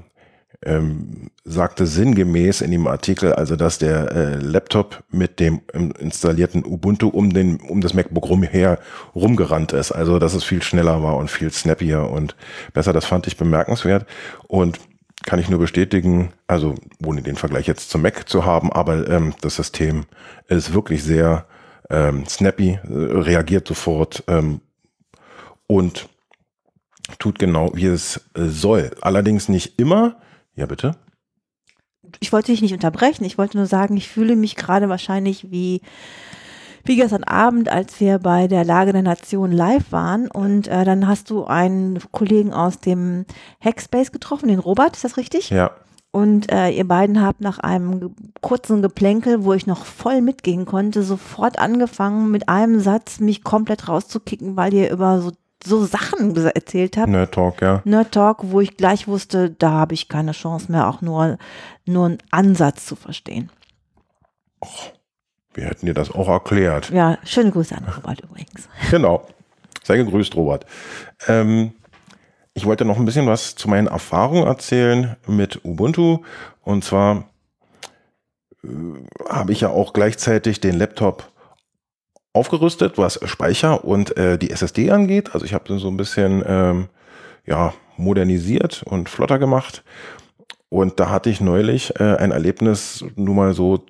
ähm, 0.64 1.30
sagte 1.44 1.86
sinngemäß 1.86 2.60
in 2.60 2.70
dem 2.70 2.86
Artikel, 2.86 3.32
also 3.32 3.56
dass 3.56 3.78
der 3.78 4.10
äh, 4.12 4.36
Laptop 4.36 5.02
mit 5.10 5.40
dem 5.40 5.60
installierten 5.98 6.64
Ubuntu 6.64 7.08
um 7.08 7.32
den 7.32 7.60
um 7.60 7.80
das 7.80 7.94
MacBook 7.94 8.28
rumher 8.28 8.78
rumgerannt 9.14 9.72
ist, 9.72 9.92
also 9.92 10.18
dass 10.18 10.34
es 10.34 10.44
viel 10.44 10.62
schneller 10.62 11.02
war 11.02 11.16
und 11.16 11.30
viel 11.30 11.50
snappier 11.50 12.10
und 12.10 12.34
besser. 12.72 12.92
Das 12.92 13.04
fand 13.04 13.26
ich 13.26 13.36
bemerkenswert 13.36 14.06
und 14.48 14.80
kann 15.24 15.38
ich 15.38 15.48
nur 15.48 15.60
bestätigen, 15.60 16.32
also 16.46 16.74
ohne 17.04 17.22
den 17.22 17.36
Vergleich 17.36 17.66
jetzt 17.66 17.90
zum 17.90 18.02
Mac 18.02 18.28
zu 18.28 18.44
haben, 18.44 18.72
aber 18.72 19.08
ähm, 19.08 19.34
das 19.40 19.56
System 19.56 20.04
ist 20.48 20.74
wirklich 20.74 21.02
sehr 21.02 21.46
ähm, 21.90 22.26
snappy, 22.26 22.78
äh, 22.82 22.88
reagiert 22.88 23.66
sofort 23.68 24.24
ähm, 24.26 24.60
und 25.66 26.08
tut 27.18 27.38
genau, 27.38 27.70
wie 27.74 27.86
es 27.86 28.18
äh, 28.34 28.46
soll. 28.46 28.90
Allerdings 29.00 29.48
nicht 29.48 29.78
immer. 29.78 30.16
Ja, 30.56 30.66
bitte. 30.66 30.96
Ich 32.20 32.32
wollte 32.32 32.52
dich 32.52 32.62
nicht 32.62 32.74
unterbrechen. 32.74 33.24
Ich 33.24 33.38
wollte 33.38 33.56
nur 33.56 33.66
sagen, 33.66 33.96
ich 33.96 34.08
fühle 34.08 34.36
mich 34.36 34.56
gerade 34.56 34.88
wahrscheinlich 34.88 35.50
wie, 35.50 35.80
wie 36.84 36.96
gestern 36.96 37.24
Abend, 37.24 37.68
als 37.68 37.98
wir 37.98 38.18
bei 38.18 38.46
der 38.46 38.64
Lage 38.64 38.92
der 38.92 39.02
Nation 39.02 39.50
live 39.50 39.90
waren. 39.90 40.30
Und 40.30 40.68
äh, 40.68 40.84
dann 40.84 41.08
hast 41.08 41.30
du 41.30 41.44
einen 41.44 41.98
Kollegen 42.12 42.52
aus 42.52 42.78
dem 42.78 43.24
Hackspace 43.60 44.12
getroffen, 44.12 44.48
den 44.48 44.58
Robert, 44.58 44.96
ist 44.96 45.04
das 45.04 45.16
richtig? 45.16 45.50
Ja. 45.50 45.70
Und 46.12 46.52
äh, 46.52 46.68
ihr 46.70 46.86
beiden 46.86 47.20
habt 47.20 47.40
nach 47.40 47.58
einem 47.58 47.98
ge 47.98 48.10
kurzen 48.40 48.82
Geplänkel, 48.82 49.42
wo 49.42 49.52
ich 49.52 49.66
noch 49.66 49.84
voll 49.84 50.20
mitgehen 50.20 50.64
konnte, 50.64 51.02
sofort 51.02 51.58
angefangen, 51.58 52.30
mit 52.30 52.48
einem 52.48 52.78
Satz 52.78 53.18
mich 53.18 53.42
komplett 53.42 53.88
rauszukicken, 53.88 54.54
weil 54.54 54.72
ihr 54.74 54.92
über 54.92 55.20
so 55.20 55.32
so 55.64 55.84
Sachen 55.84 56.36
erzählt 56.36 56.96
habt. 56.96 57.08
Nerd 57.08 57.32
Talk, 57.32 57.62
ja. 57.62 57.82
Nerd 57.84 58.12
Talk, 58.12 58.38
wo 58.42 58.60
ich 58.60 58.76
gleich 58.76 59.08
wusste, 59.08 59.50
da 59.50 59.70
habe 59.70 59.94
ich 59.94 60.08
keine 60.08 60.32
Chance 60.32 60.70
mehr, 60.70 60.88
auch 60.88 61.00
nur, 61.00 61.38
nur 61.86 62.06
einen 62.06 62.18
Ansatz 62.30 62.86
zu 62.86 62.96
verstehen. 62.96 63.50
Och, 64.62 64.92
wir 65.54 65.64
hätten 65.64 65.86
dir 65.86 65.94
das 65.94 66.10
auch 66.10 66.28
erklärt. 66.28 66.90
Ja, 66.90 67.18
schöne 67.24 67.50
Grüße 67.50 67.76
an 67.76 67.84
Robert 67.96 68.20
übrigens. 68.20 68.68
Genau. 68.90 69.26
Sei 69.82 69.96
gegrüßt, 69.96 70.34
Robert. 70.34 70.64
Ähm, 71.28 71.72
ich 72.54 72.64
wollte 72.66 72.84
noch 72.84 72.96
ein 72.98 73.04
bisschen 73.04 73.26
was 73.26 73.54
zu 73.54 73.68
meinen 73.68 73.86
Erfahrungen 73.86 74.46
erzählen 74.46 75.16
mit 75.26 75.64
Ubuntu. 75.64 76.20
Und 76.62 76.84
zwar 76.84 77.24
äh, 78.64 78.68
habe 79.28 79.52
ich 79.52 79.60
ja 79.60 79.68
auch 79.68 79.92
gleichzeitig 79.92 80.60
den 80.60 80.78
Laptop 80.78 81.30
aufgerüstet, 82.34 82.98
was 82.98 83.18
Speicher 83.24 83.84
und 83.84 84.16
äh, 84.18 84.36
die 84.36 84.50
SSD 84.50 84.90
angeht. 84.90 85.30
Also 85.32 85.46
ich 85.46 85.54
habe 85.54 85.78
so 85.78 85.88
ein 85.88 85.96
bisschen 85.96 86.42
ähm, 86.46 86.88
ja, 87.46 87.72
modernisiert 87.96 88.82
und 88.84 89.08
flotter 89.08 89.38
gemacht. 89.38 89.82
Und 90.68 90.98
da 90.98 91.08
hatte 91.08 91.30
ich 91.30 91.40
neulich 91.40 91.98
äh, 92.00 92.16
ein 92.16 92.32
Erlebnis, 92.32 93.04
nur 93.14 93.34
mal 93.34 93.54
so, 93.54 93.86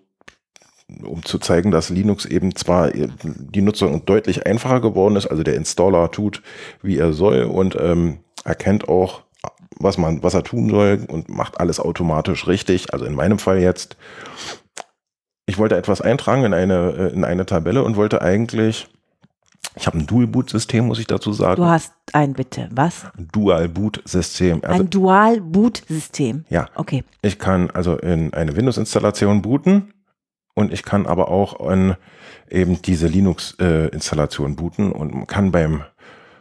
um 1.03 1.25
zu 1.25 1.39
zeigen, 1.39 1.71
dass 1.71 1.89
Linux 1.89 2.27
eben 2.27 2.55
zwar 2.55 2.95
äh, 2.95 3.09
die 3.23 3.63
Nutzung 3.63 4.05
deutlich 4.05 4.47
einfacher 4.47 4.83
geworden 4.83 5.17
ist, 5.17 5.27
also 5.27 5.43
der 5.43 5.55
Installer 5.55 6.11
tut, 6.11 6.43
wie 6.83 6.99
er 6.99 7.15
soll 7.15 7.45
und 7.45 7.77
ähm, 7.81 8.19
erkennt 8.45 8.89
auch, 8.89 9.23
was 9.79 9.97
man, 9.97 10.23
was 10.23 10.35
er 10.35 10.45
tun 10.45 10.69
soll 10.69 11.07
und 11.09 11.31
macht 11.31 11.59
alles 11.59 11.81
automatisch 11.81 12.47
richtig. 12.47 12.93
Also 12.93 13.07
in 13.07 13.15
meinem 13.15 13.39
Fall 13.39 13.61
jetzt 13.61 13.97
ich 15.47 15.59
wollte 15.59 15.77
etwas 15.77 16.01
eintragen 16.01 16.45
in 16.45 16.55
eine, 16.55 16.93
äh, 16.93 17.13
in 17.13 17.25
eine 17.25 17.47
Tabelle 17.47 17.83
und 17.83 17.97
wollte 17.97 18.23
eigentlich, 18.23 18.89
ich 19.77 19.87
habe 19.87 19.99
ein 19.99 20.07
Dual-Boot-System, 20.07 20.87
muss 20.87 20.99
ich 20.99 21.07
dazu 21.07 21.33
sagen. 21.33 21.57
Du 21.57 21.67
hast 21.67 21.93
ein 22.13 22.33
bitte, 22.33 22.69
was? 22.73 23.07
Dual-Boot-System. 23.33 24.63
Also, 24.65 24.83
ein 24.83 24.91
Dual-Boot-System. 24.91 26.45
Ja. 26.49 26.69
Okay. 26.75 27.05
Ich 27.23 27.39
kann 27.39 27.71
also 27.71 27.97
in 27.97 28.33
eine 28.33 28.57
Windows-Installation 28.57 29.43
booten 29.43 29.93
und 30.55 30.73
ich 30.73 30.85
kann 30.85 31.07
aber 31.07 31.29
auch 31.29 31.69
in 31.71 31.97
eben 32.51 32.81
diese 32.83 33.07
Linux-Installation 33.07 34.53
äh, 34.53 34.55
booten 34.55 34.93
und 34.93 35.27
kann 35.27 35.51
beim 35.51 35.83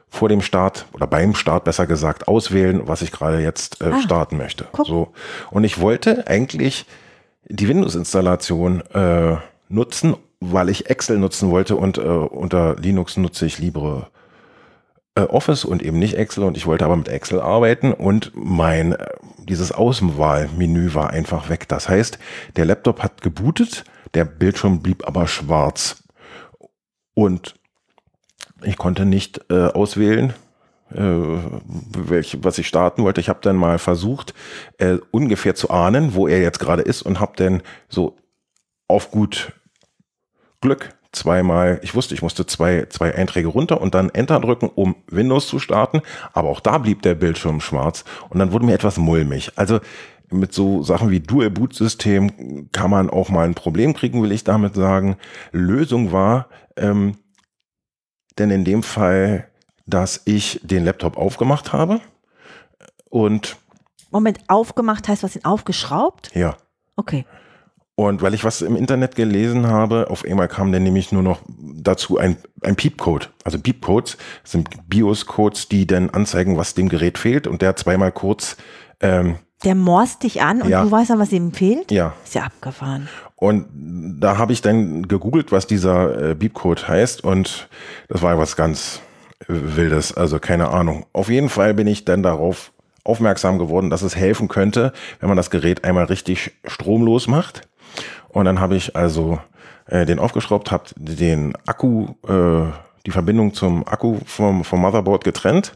vor 0.09 0.29
dem 0.29 0.41
Start 0.41 0.85
oder 0.93 1.07
beim 1.07 1.33
Start 1.33 1.63
besser 1.63 1.87
gesagt 1.87 2.27
auswählen, 2.27 2.83
was 2.85 3.01
ich 3.01 3.11
gerade 3.11 3.39
jetzt 3.39 3.81
äh, 3.81 3.85
ah, 3.85 3.99
starten 3.99 4.37
möchte. 4.37 4.67
Guck. 4.71 4.85
So 4.85 5.13
und 5.49 5.63
ich 5.63 5.81
wollte 5.81 6.27
eigentlich 6.27 6.85
die 7.45 7.67
Windows-Installation 7.67 8.81
äh, 8.93 9.37
nutzen, 9.69 10.15
weil 10.39 10.69
ich 10.69 10.89
Excel 10.89 11.17
nutzen 11.17 11.49
wollte 11.51 11.75
und 11.75 11.97
äh, 11.97 12.01
unter 12.01 12.75
Linux 12.75 13.17
nutze 13.17 13.45
ich 13.45 13.59
Libre 13.59 14.07
äh, 15.15 15.21
Office 15.21 15.65
und 15.65 15.81
eben 15.81 15.99
nicht 15.99 16.15
Excel 16.15 16.43
und 16.43 16.57
ich 16.57 16.65
wollte 16.65 16.85
aber 16.85 16.95
mit 16.95 17.07
Excel 17.07 17.39
arbeiten 17.39 17.93
und 17.93 18.31
mein 18.33 18.93
äh, 18.93 19.07
dieses 19.37 19.71
Außenwahlmenü 19.71 20.93
war 20.93 21.09
einfach 21.09 21.49
weg. 21.49 21.67
Das 21.67 21.89
heißt, 21.89 22.19
der 22.55 22.65
Laptop 22.65 23.03
hat 23.03 23.21
gebootet, 23.21 23.83
der 24.13 24.25
Bildschirm 24.25 24.81
blieb 24.81 25.07
aber 25.07 25.27
schwarz 25.27 26.03
und 27.13 27.55
ich 28.63 28.77
konnte 28.77 29.05
nicht 29.05 29.41
äh, 29.49 29.67
auswählen, 29.67 30.33
äh, 30.95 31.39
welch, 31.97 32.37
was 32.41 32.57
ich 32.57 32.67
starten 32.67 33.03
wollte. 33.03 33.21
Ich 33.21 33.29
habe 33.29 33.39
dann 33.41 33.55
mal 33.55 33.79
versucht, 33.79 34.33
äh, 34.77 34.97
ungefähr 35.11 35.55
zu 35.55 35.69
ahnen, 35.69 36.13
wo 36.13 36.27
er 36.27 36.41
jetzt 36.41 36.59
gerade 36.59 36.81
ist 36.81 37.01
und 37.01 37.19
habe 37.19 37.33
dann 37.35 37.61
so 37.89 38.17
auf 38.87 39.11
gut 39.11 39.53
Glück 40.61 40.95
zweimal, 41.13 41.79
ich 41.83 41.95
wusste, 41.95 42.15
ich 42.15 42.21
musste 42.21 42.45
zwei, 42.45 42.87
zwei 42.89 43.15
Einträge 43.15 43.47
runter 43.47 43.79
und 43.79 43.95
dann 43.95 44.09
Enter 44.09 44.39
drücken, 44.39 44.69
um 44.73 44.95
Windows 45.07 45.47
zu 45.47 45.59
starten. 45.59 46.01
Aber 46.33 46.49
auch 46.49 46.59
da 46.59 46.79
blieb 46.79 47.01
der 47.03 47.15
Bildschirm 47.15 47.61
schwarz 47.61 48.03
und 48.29 48.39
dann 48.39 48.51
wurde 48.51 48.65
mir 48.65 48.73
etwas 48.73 48.97
mulmig. 48.97 49.51
Also 49.55 49.79
mit 50.31 50.53
so 50.53 50.81
Sachen 50.81 51.11
wie 51.11 51.19
Dual-Boot-System 51.19 52.69
kann 52.71 52.89
man 52.89 53.09
auch 53.09 53.29
mal 53.29 53.45
ein 53.45 53.53
Problem 53.53 53.93
kriegen, 53.93 54.21
will 54.21 54.31
ich 54.31 54.43
damit 54.43 54.73
sagen. 54.73 55.17
Lösung 55.51 56.11
war, 56.11 56.47
ähm, 56.75 57.17
denn 58.39 58.49
in 58.49 58.65
dem 58.65 58.81
Fall 58.81 59.47
dass 59.85 60.21
ich 60.25 60.59
den 60.63 60.85
Laptop 60.85 61.17
aufgemacht 61.17 61.73
habe, 61.73 61.99
und 63.09 63.57
Moment, 64.11 64.39
aufgemacht 64.47 65.07
heißt 65.07 65.23
was 65.23 65.33
denn 65.33 65.45
aufgeschraubt? 65.45 66.31
ja. 66.35 66.55
Okay. 66.95 67.25
Und 67.95 68.23
weil 68.23 68.33
ich 68.33 68.43
was 68.43 68.61
im 68.63 68.75
Internet 68.75 69.15
gelesen 69.15 69.67
habe, 69.67 70.09
auf 70.09 70.25
einmal 70.25 70.47
kam 70.47 70.71
dann 70.71 70.81
nämlich 70.81 71.11
nur 71.11 71.21
noch 71.21 71.41
dazu 71.59 72.17
ein, 72.17 72.37
ein 72.63 72.75
Piepcode. 72.75 73.31
Also 73.43 73.59
Piepcodes 73.59 74.17
sind 74.43 74.69
BIOS-Codes, 74.89 75.69
die 75.69 75.85
dann 75.85 76.09
anzeigen, 76.09 76.57
was 76.57 76.73
dem 76.73 76.89
Gerät 76.89 77.19
fehlt. 77.19 77.45
Und 77.45 77.61
der 77.61 77.75
zweimal 77.75 78.11
kurz, 78.11 78.57
ähm, 78.99 79.37
Der 79.63 79.75
morst 79.75 80.23
dich 80.23 80.41
an 80.41 80.63
und 80.63 80.69
Ja. 80.69 80.83
du 80.83 80.89
weißt 80.89 81.11
dann, 81.11 81.19
was 81.19 81.31
ihm 81.31 81.53
fehlt? 81.53 81.91
ja. 81.91 82.13
Ist 82.23 82.33
ja 82.33 82.43
abgefahren. 82.45 83.09
Und 83.35 83.67
da 84.19 84.39
habe 84.39 84.53
ich 84.53 84.61
dann 84.63 85.07
gegoogelt, 85.07 85.51
was 85.51 85.67
dieser 85.67 86.31
äh, 86.31 86.35
Beepcode 86.35 86.87
heißt. 86.87 87.23
Und 87.23 87.69
das 88.09 88.23
war 88.23 88.39
was 88.39 88.55
ganz 88.55 89.01
äh, 89.47 89.75
Wildes. 89.75 90.13
Also 90.13 90.39
keine 90.39 90.69
Ahnung. 90.69 91.05
Auf 91.13 91.29
jeden 91.29 91.49
Fall 91.49 91.73
bin 91.73 91.87
ich 91.87 92.05
dann 92.05 92.23
darauf 92.23 92.71
aufmerksam 93.03 93.59
geworden, 93.59 93.89
dass 93.89 94.01
es 94.01 94.15
helfen 94.15 94.47
könnte, 94.47 94.93
wenn 95.19 95.27
man 95.27 95.37
das 95.37 95.49
Gerät 95.49 95.83
einmal 95.83 96.05
richtig 96.05 96.51
stromlos 96.65 97.27
macht. 97.27 97.67
Und 98.29 98.45
dann 98.45 98.59
habe 98.59 98.75
ich 98.75 98.95
also 98.95 99.39
äh, 99.87 100.05
den 100.05 100.19
aufgeschraubt, 100.19 100.71
habe 100.71 100.85
den 100.95 101.55
Akku, 101.65 102.07
äh, 102.27 102.71
die 103.05 103.11
Verbindung 103.11 103.53
zum 103.53 103.87
Akku 103.87 104.19
vom, 104.25 104.63
vom 104.63 104.81
Motherboard 104.81 105.23
getrennt 105.23 105.73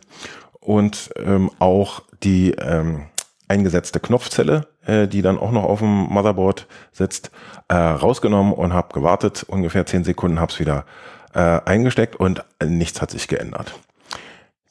und 0.60 1.10
ähm, 1.18 1.52
auch 1.60 2.02
die 2.24 2.52
ähm, 2.52 3.08
eingesetzte 3.48 4.00
Knopfzelle, 4.00 4.68
äh, 4.86 5.08
die 5.08 5.22
dann 5.22 5.38
auch 5.38 5.52
noch 5.52 5.64
auf 5.64 5.80
dem 5.80 6.08
Motherboard 6.08 6.68
sitzt, 6.92 7.32
äh, 7.68 7.76
rausgenommen 7.76 8.54
und 8.54 8.74
habe 8.74 8.94
gewartet, 8.94 9.46
ungefähr 9.48 9.86
10 9.86 10.04
Sekunden, 10.04 10.40
habe 10.40 10.52
es 10.52 10.60
wieder 10.60 10.86
äh, 11.34 11.62
eingesteckt 11.66 12.16
und 12.16 12.44
nichts 12.64 13.02
hat 13.02 13.12
sich 13.12 13.28
geändert. 13.28 13.74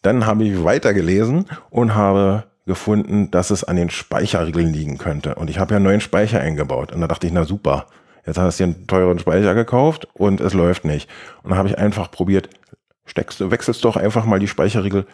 Dann 0.02 0.26
habe 0.26 0.44
ich 0.44 0.62
weitergelesen 0.62 1.46
und 1.70 1.94
habe 1.94 2.44
gefunden, 2.66 3.30
dass 3.30 3.50
es 3.50 3.64
an 3.64 3.76
den 3.76 3.90
Speicherriegeln 3.90 4.72
liegen 4.72 4.98
könnte. 4.98 5.36
Und 5.36 5.50
ich 5.50 5.58
habe 5.58 5.72
ja 5.72 5.76
einen 5.76 5.84
neuen 5.84 6.00
Speicher 6.00 6.40
eingebaut. 6.40 6.92
Und 6.92 7.00
da 7.00 7.06
dachte 7.06 7.26
ich, 7.26 7.32
na 7.32 7.44
super, 7.44 7.86
jetzt 8.26 8.38
hast 8.38 8.58
du 8.58 8.64
dir 8.64 8.74
einen 8.74 8.86
teuren 8.86 9.18
Speicher 9.18 9.54
gekauft 9.54 10.08
und 10.14 10.40
es 10.40 10.52
läuft 10.52 10.84
nicht. 10.84 11.08
Und 11.42 11.50
dann 11.50 11.58
habe 11.58 11.68
ich 11.68 11.78
einfach 11.78 12.10
probiert, 12.10 12.48
steckst 13.04 13.40
du, 13.40 13.50
wechselst 13.50 13.84
doch 13.84 13.96
einfach 13.96 14.24
mal 14.24 14.40
die 14.40 14.48
Speicherriegel 14.48 15.06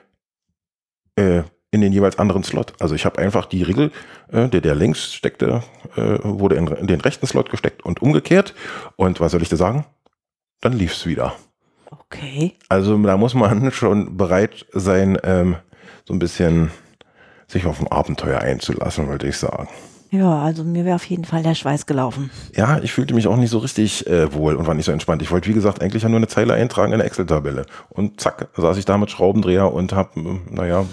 äh, 1.17 1.43
in 1.71 1.81
den 1.81 1.93
jeweils 1.93 2.19
anderen 2.19 2.43
Slot. 2.43 2.75
Also 2.81 2.95
ich 2.95 3.05
habe 3.05 3.19
einfach 3.19 3.47
die 3.47 3.63
Riegel, 3.63 3.93
äh, 4.31 4.49
der, 4.49 4.61
der 4.61 4.75
links 4.75 5.13
steckte, 5.13 5.63
äh, 5.97 6.19
wurde 6.23 6.57
in, 6.57 6.67
in 6.69 6.87
den 6.87 7.01
rechten 7.01 7.27
Slot 7.27 7.51
gesteckt 7.51 7.83
und 7.83 8.01
umgekehrt. 8.03 8.55
Und 8.97 9.21
was 9.21 9.33
soll 9.33 9.43
ich 9.43 9.49
dir 9.49 9.57
sagen? 9.57 9.85
Dann 10.62 10.73
lief's 10.73 11.04
wieder. 11.04 11.35
Okay. 11.90 12.54
Also 12.71 12.97
da 13.02 13.16
muss 13.19 13.35
man 13.35 13.71
schon 13.73 14.16
bereit 14.16 14.64
sein, 14.73 15.19
ähm, 15.25 15.57
so 16.07 16.14
ein 16.14 16.19
bisschen 16.19 16.71
sich 17.47 17.66
auf 17.66 17.81
ein 17.81 17.88
Abenteuer 17.88 18.38
einzulassen, 18.38 19.09
würde 19.09 19.28
ich 19.28 19.37
sagen. 19.37 19.69
Ja, 20.11 20.42
also 20.42 20.62
mir 20.62 20.85
wäre 20.85 20.97
auf 20.97 21.04
jeden 21.07 21.25
Fall 21.25 21.42
der 21.42 21.54
Schweiß 21.54 21.87
gelaufen. 21.87 22.31
Ja, 22.54 22.78
ich 22.81 22.92
fühlte 22.92 23.14
mich 23.14 23.26
auch 23.26 23.37
nicht 23.37 23.49
so 23.49 23.59
richtig 23.59 24.07
äh, 24.07 24.33
wohl 24.35 24.57
und 24.57 24.66
war 24.66 24.75
nicht 24.75 24.85
so 24.85 24.92
entspannt. 24.92 25.23
Ich 25.23 25.31
wollte, 25.31 25.49
wie 25.49 25.54
gesagt, 25.54 25.83
eigentlich 25.83 26.02
ja 26.02 26.11
nur 26.11 26.19
eine 26.19 26.28
Zeile 26.28 26.52
eintragen 26.52 26.92
in 26.92 26.99
der 26.99 27.07
Excel-Tabelle. 27.07 27.64
Und 27.88 28.21
zack, 28.21 28.49
saß 28.54 28.76
ich 28.76 28.85
da 28.85 28.99
mit 28.99 29.11
Schraubendreher 29.11 29.73
und 29.73 29.95
habe, 29.95 30.40
naja, 30.50 30.85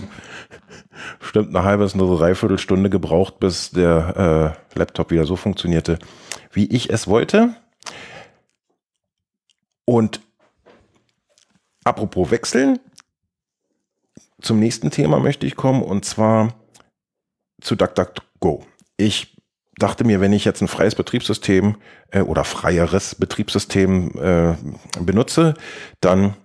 bestimmt 1.20 1.50
eine 1.50 1.66
halbe 1.66 1.84
bis 1.84 1.96
eine 1.96 2.04
Dreiviertelstunde 2.04 2.90
gebraucht, 2.90 3.40
bis 3.40 3.72
der 3.72 4.56
äh, 4.74 4.80
Laptop 4.80 5.12
wieder 5.12 5.26
so 5.26 5.36
funktionierte, 5.36 6.00
wie 6.54 6.68
ich 6.68 6.90
es 6.90 7.08
wollte. 7.08 7.56
Und 9.90 10.22
apropos 11.84 12.30
wechseln, 12.30 12.78
zum 14.40 14.60
nächsten 14.60 14.92
Thema 14.92 15.20
möchte 15.20 15.48
ich 15.48 15.56
kommen 15.56 15.82
und 15.82 16.06
zwar 16.06 16.54
zu 17.60 17.76
DuckDuckGo. 17.76 18.68
Ich 18.98 19.36
dachte 19.80 20.04
mir, 20.04 20.22
wenn 20.22 20.32
ich 20.32 20.46
jetzt 20.46 20.62
ein 20.62 20.68
freies 20.68 20.94
Betriebssystem 20.94 21.78
äh, 22.12 22.22
oder 22.22 22.44
freieres 22.44 23.16
Betriebssystem 23.16 24.12
äh, 24.22 24.56
benutze, 25.02 25.56
dann 26.02 26.36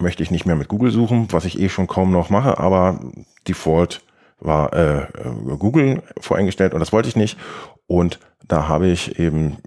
möchte 0.00 0.24
ich 0.24 0.32
nicht 0.32 0.44
mehr 0.44 0.56
mit 0.56 0.66
Google 0.66 0.90
suchen, 0.90 1.28
was 1.30 1.44
ich 1.44 1.60
eh 1.60 1.68
schon 1.68 1.86
kaum 1.86 2.10
noch 2.10 2.28
mache, 2.28 2.58
aber 2.58 2.98
Default 3.46 4.02
war 4.40 4.72
äh, 4.72 5.06
Google 5.60 6.02
voreingestellt 6.18 6.74
und 6.74 6.80
das 6.80 6.92
wollte 6.92 7.08
ich 7.08 7.14
nicht. 7.14 7.38
Und 7.86 8.18
da 8.44 8.66
habe 8.66 8.88
ich 8.88 9.20
eben 9.20 9.58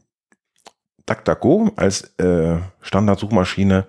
DuckDuckGo 1.05 1.71
als 1.75 2.17
äh, 2.17 2.57
Standardsuchmaschine 2.81 3.85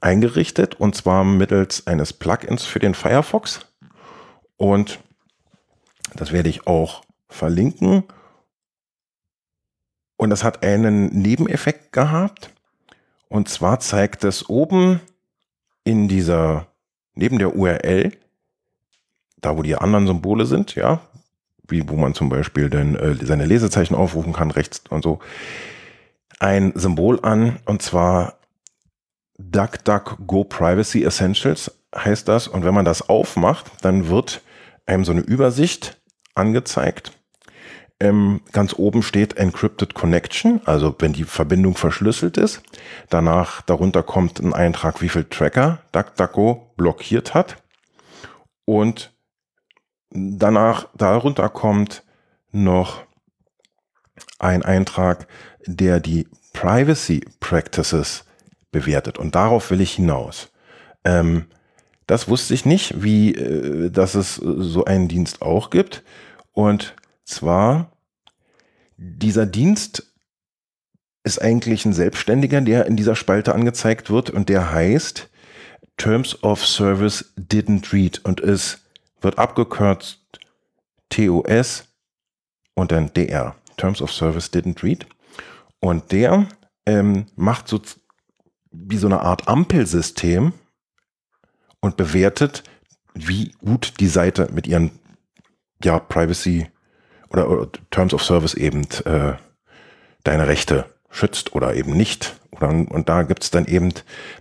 eingerichtet 0.00 0.74
und 0.80 0.94
zwar 0.94 1.24
mittels 1.24 1.86
eines 1.86 2.12
Plugins 2.12 2.64
für 2.64 2.78
den 2.78 2.94
Firefox. 2.94 3.60
Und 4.56 5.00
das 6.14 6.32
werde 6.32 6.48
ich 6.48 6.66
auch 6.66 7.02
verlinken. 7.28 8.04
Und 10.16 10.30
das 10.30 10.44
hat 10.44 10.62
einen 10.62 11.06
Nebeneffekt 11.06 11.92
gehabt. 11.92 12.50
Und 13.28 13.48
zwar 13.48 13.80
zeigt 13.80 14.24
es 14.24 14.48
oben 14.48 15.00
in 15.82 16.08
dieser, 16.08 16.68
neben 17.14 17.38
der 17.38 17.56
URL, 17.56 18.12
da 19.38 19.56
wo 19.56 19.62
die 19.62 19.76
anderen 19.76 20.06
Symbole 20.06 20.46
sind, 20.46 20.74
ja, 20.74 21.00
wie 21.66 21.88
wo 21.88 21.96
man 21.96 22.14
zum 22.14 22.28
Beispiel 22.28 22.70
dann 22.70 22.94
äh, 22.94 23.14
seine 23.24 23.44
Lesezeichen 23.46 23.94
aufrufen 23.94 24.32
kann, 24.32 24.50
rechts 24.50 24.82
und 24.88 25.02
so, 25.02 25.18
ein 26.40 26.72
Symbol 26.74 27.20
an, 27.22 27.60
und 27.66 27.82
zwar 27.82 28.38
DuckDuckGo 29.38 30.44
Privacy 30.44 31.04
Essentials 31.04 31.70
heißt 31.94 32.28
das. 32.28 32.48
Und 32.48 32.64
wenn 32.64 32.74
man 32.74 32.84
das 32.84 33.08
aufmacht, 33.08 33.70
dann 33.82 34.08
wird 34.08 34.42
einem 34.86 35.04
so 35.04 35.12
eine 35.12 35.22
Übersicht 35.22 36.00
angezeigt. 36.34 37.12
Ähm, 38.00 38.40
ganz 38.52 38.74
oben 38.74 39.02
steht 39.02 39.36
Encrypted 39.36 39.94
Connection, 39.94 40.60
also 40.64 40.94
wenn 40.98 41.12
die 41.12 41.24
Verbindung 41.24 41.76
verschlüsselt 41.76 42.36
ist. 42.36 42.62
Danach, 43.08 43.62
darunter 43.62 44.02
kommt 44.02 44.40
ein 44.40 44.52
Eintrag, 44.52 45.00
wie 45.00 45.08
viel 45.08 45.24
Tracker 45.24 45.78
DuckDuckGo 45.92 46.72
blockiert 46.76 47.34
hat. 47.34 47.56
Und 48.64 49.12
danach, 50.10 50.88
darunter 50.94 51.48
kommt 51.48 52.02
noch 52.50 53.04
ein 54.38 54.62
Eintrag, 54.62 55.26
der 55.66 56.00
die 56.00 56.28
Privacy 56.52 57.24
Practices 57.40 58.24
bewertet. 58.70 59.18
Und 59.18 59.34
darauf 59.34 59.70
will 59.70 59.80
ich 59.80 59.92
hinaus. 59.92 60.50
Ähm, 61.04 61.46
das 62.06 62.28
wusste 62.28 62.54
ich 62.54 62.64
nicht, 62.64 63.02
wie, 63.02 63.34
äh, 63.34 63.90
dass 63.90 64.14
es 64.14 64.36
so 64.36 64.84
einen 64.84 65.08
Dienst 65.08 65.42
auch 65.42 65.70
gibt. 65.70 66.02
Und 66.52 66.94
zwar, 67.24 67.90
dieser 68.96 69.46
Dienst 69.46 70.10
ist 71.24 71.40
eigentlich 71.40 71.84
ein 71.86 71.94
Selbstständiger, 71.94 72.60
der 72.60 72.86
in 72.86 72.96
dieser 72.96 73.16
Spalte 73.16 73.54
angezeigt 73.54 74.10
wird 74.10 74.30
und 74.30 74.48
der 74.48 74.72
heißt 74.72 75.30
Terms 75.96 76.42
of 76.42 76.66
Service 76.66 77.32
didn't 77.38 77.92
read 77.92 78.20
und 78.24 78.40
es 78.40 78.80
wird 79.20 79.38
abgekürzt 79.38 80.20
TOS 81.08 81.84
und 82.74 82.92
dann 82.92 83.12
DR. 83.14 83.56
Terms 83.76 84.02
of 84.02 84.12
Service 84.12 84.52
didn't 84.52 84.82
read. 84.82 85.06
Und 85.80 86.12
der 86.12 86.46
ähm, 86.86 87.26
macht 87.36 87.68
so 87.68 87.80
wie 88.70 88.96
so 88.96 89.06
eine 89.06 89.20
Art 89.20 89.48
Ampelsystem 89.48 90.52
und 91.80 91.96
bewertet, 91.96 92.64
wie 93.14 93.52
gut 93.64 93.94
die 94.00 94.08
Seite 94.08 94.48
mit 94.52 94.66
ihren 94.66 94.90
ja, 95.82 95.98
Privacy 95.98 96.66
oder, 97.30 97.48
oder 97.48 97.68
Terms 97.90 98.14
of 98.14 98.22
Service 98.22 98.54
eben 98.54 98.82
äh, 99.04 99.34
deine 100.24 100.46
Rechte 100.48 100.86
schützt 101.10 101.54
oder 101.54 101.74
eben 101.74 101.96
nicht. 101.96 102.40
Oder, 102.50 102.68
und 102.68 103.08
da 103.08 103.22
gibt 103.22 103.44
es 103.44 103.50
dann 103.50 103.66
eben 103.66 103.92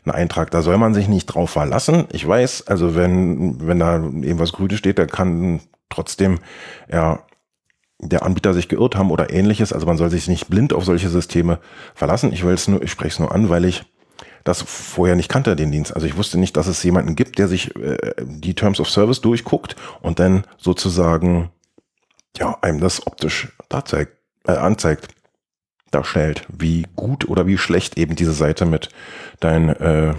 einen 0.06 0.16
Eintrag, 0.16 0.52
da 0.52 0.62
soll 0.62 0.78
man 0.78 0.94
sich 0.94 1.08
nicht 1.08 1.28
drauf 1.28 1.52
verlassen. 1.52 2.08
Ich 2.12 2.28
weiß, 2.28 2.68
also 2.68 2.96
wenn, 2.96 3.68
wenn 3.68 3.80
da 3.80 3.98
eben 3.98 4.40
was 4.40 4.54
Grünes 4.54 4.80
steht, 4.80 5.00
da 5.00 5.06
kann 5.06 5.62
trotzdem 5.90 6.40
ja 6.92 7.24
der 8.10 8.24
Anbieter 8.24 8.54
sich 8.54 8.70
geirrt 8.70 8.96
haben 8.96 9.12
oder 9.12 9.32
ähnliches. 9.32 9.74
Also 9.74 9.86
man 9.86 9.98
soll 9.98 10.10
sich 10.10 10.28
nicht 10.28 10.50
blind 10.50 10.74
auf 10.74 10.86
solche 10.86 11.10
Systeme 11.10 11.60
verlassen. 11.96 12.34
Ich 12.34 12.44
will 12.44 12.54
es 12.54 12.68
nur, 12.68 12.82
ich 12.82 12.92
spreche 12.92 13.14
es 13.14 13.20
nur 13.20 13.34
an, 13.34 13.50
weil 13.50 13.66
ich 13.66 13.84
das 14.44 14.62
vorher 14.62 15.16
nicht 15.16 15.30
kannte, 15.30 15.56
den 15.56 15.72
Dienst. 15.72 15.96
Also 15.96 16.06
ich 16.06 16.18
wusste 16.18 16.38
nicht, 16.38 16.58
dass 16.58 16.68
es 16.68 16.84
jemanden 16.84 17.16
gibt, 17.16 17.38
der 17.40 17.48
sich 17.48 17.76
äh, 17.76 18.14
die 18.24 18.56
Terms 18.56 18.80
of 18.80 18.90
Service 18.90 19.22
durchguckt 19.22 19.76
und 20.02 20.20
dann 20.20 20.46
sozusagen 20.58 21.50
ja 22.38 22.58
einem 22.62 22.80
das 22.80 23.08
optisch 23.08 23.54
darzeigt, 23.70 24.18
äh, 24.46 24.52
anzeigt, 24.52 25.08
darstellt, 25.92 26.46
wie 26.50 26.86
gut 26.96 27.30
oder 27.30 27.48
wie 27.48 27.58
schlecht 27.58 27.98
eben 27.98 28.16
diese 28.16 28.34
Seite 28.34 28.66
mit 28.66 28.90
dein 29.40 29.70
äh, 29.70 30.14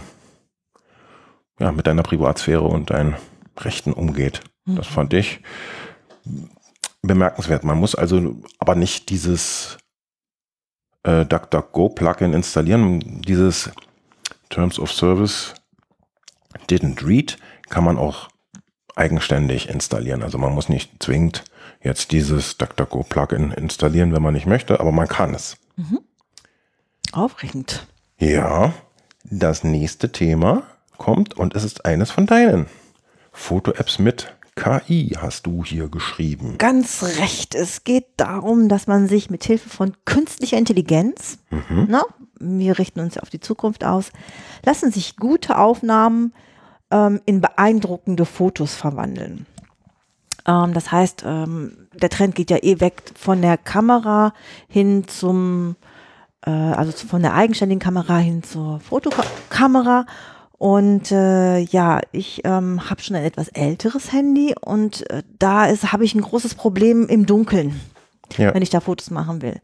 ja 1.59 1.73
mit 1.73 1.87
deiner 1.87 2.03
Privatsphäre 2.03 2.63
und 2.63 2.91
deinen 2.91 3.17
Rechten 3.59 3.93
umgeht. 3.93 4.41
Mhm. 4.65 4.77
Das 4.77 4.87
fand 4.87 5.13
ich 5.13 5.41
bemerkenswert. 7.07 7.65
Man 7.65 7.79
muss 7.79 7.95
also 7.95 8.37
aber 8.59 8.75
nicht 8.75 9.11
dieses 9.11 9.79
äh, 11.03 11.25
DuckDuckGo 11.25 11.91
Plugin 11.91 12.33
installieren. 12.33 13.23
Dieses 13.23 13.71
Terms 14.51 14.79
of 14.79 14.93
Service 14.93 15.55
didn't 16.69 17.07
read 17.07 17.37
kann 17.69 17.85
man 17.85 17.99
auch 17.99 18.29
eigenständig 18.97 19.69
installieren. 19.69 20.23
Also 20.23 20.39
man 20.39 20.53
muss 20.53 20.69
nicht 20.69 21.03
zwingend 21.03 21.45
jetzt 21.83 22.13
dieses 22.13 22.57
DuckDuckGo-Plugin 22.57 23.53
installieren, 23.53 24.13
wenn 24.13 24.23
man 24.23 24.35
nicht 24.35 24.47
möchte, 24.47 24.81
aber 24.81 24.93
man 24.93 25.09
kann 25.09 25.35
es. 25.35 25.57
Aufregend. 27.13 27.87
Ja, 28.19 28.73
das 29.25 29.65
nächste 29.65 30.13
Thema 30.13 30.63
kommt 30.97 31.35
und 31.35 31.55
es 31.55 31.65
ist 31.65 31.85
eines 31.85 32.11
von 32.11 32.27
deinen. 32.27 32.67
Foto-Apps 33.33 33.99
mit 33.99 34.35
KI 34.57 35.17
hast 35.21 35.47
du 35.47 35.65
hier 35.65 35.89
geschrieben. 35.89 36.59
Ganz 36.59 37.03
recht. 37.03 37.55
Es 37.55 37.85
geht 37.85 38.07
darum, 38.17 38.69
dass 38.69 38.87
man 38.87 39.09
sich 39.09 39.29
mit 39.29 39.45
Hilfe 39.45 39.69
von 39.69 39.95
künstlicher 40.05 40.59
Intelligenz, 40.59 41.39
ne, 41.71 42.03
wir 42.39 42.79
richten 42.79 43.01
uns 43.01 43.17
ja 43.17 43.23
auf 43.23 43.31
die 43.31 43.41
Zukunft 43.41 43.85
aus, 43.85 44.11
lassen 44.65 44.93
sich 44.93 45.17
gute 45.17 45.59
Aufnahmen 45.59 46.33
ähm, 46.91 47.21
in 47.27 47.41
beeindruckende 47.41 48.25
Fotos 48.25 48.75
verwandeln. 48.75 49.47
Ähm, 50.47 50.75
das 50.75 50.93
heißt, 50.93 51.25
ähm, 51.27 51.89
der 51.93 52.11
Trend 52.11 52.35
geht 52.35 52.51
ja 52.51 52.59
eh 52.63 52.81
weg 52.81 53.03
von 53.17 53.43
der 53.43 53.57
Kamera 53.57 54.35
hin 54.69 55.09
zum, 55.09 55.77
äh, 56.47 56.51
also 56.51 56.93
von 57.07 57.23
der 57.23 57.35
eigenständigen 57.35 57.81
Kamera 57.81 58.19
hin 58.19 58.43
zur 58.43 58.81
Fotokamera. 58.81 60.07
Und 60.65 61.13
äh, 61.13 61.59
ja, 61.59 62.01
ich 62.11 62.41
ähm, 62.45 62.89
habe 62.89 63.03
schon 63.03 63.17
ein 63.17 63.25
etwas 63.25 63.49
älteres 63.49 64.15
Handy 64.15 64.55
und 64.59 65.11
äh, 65.11 65.23
da 65.39 65.67
ist 65.67 65.93
habe 65.93 66.07
ich 66.07 66.15
ein 66.15 66.23
großes 66.23 66.55
Problem 66.55 67.07
im 67.07 67.27
Dunkeln, 67.27 67.79
Ja. 68.39 68.55
wenn 68.55 68.63
ich 68.63 68.71
da 68.71 68.81
Fotos 68.81 69.11
machen 69.11 69.43
will. 69.43 69.61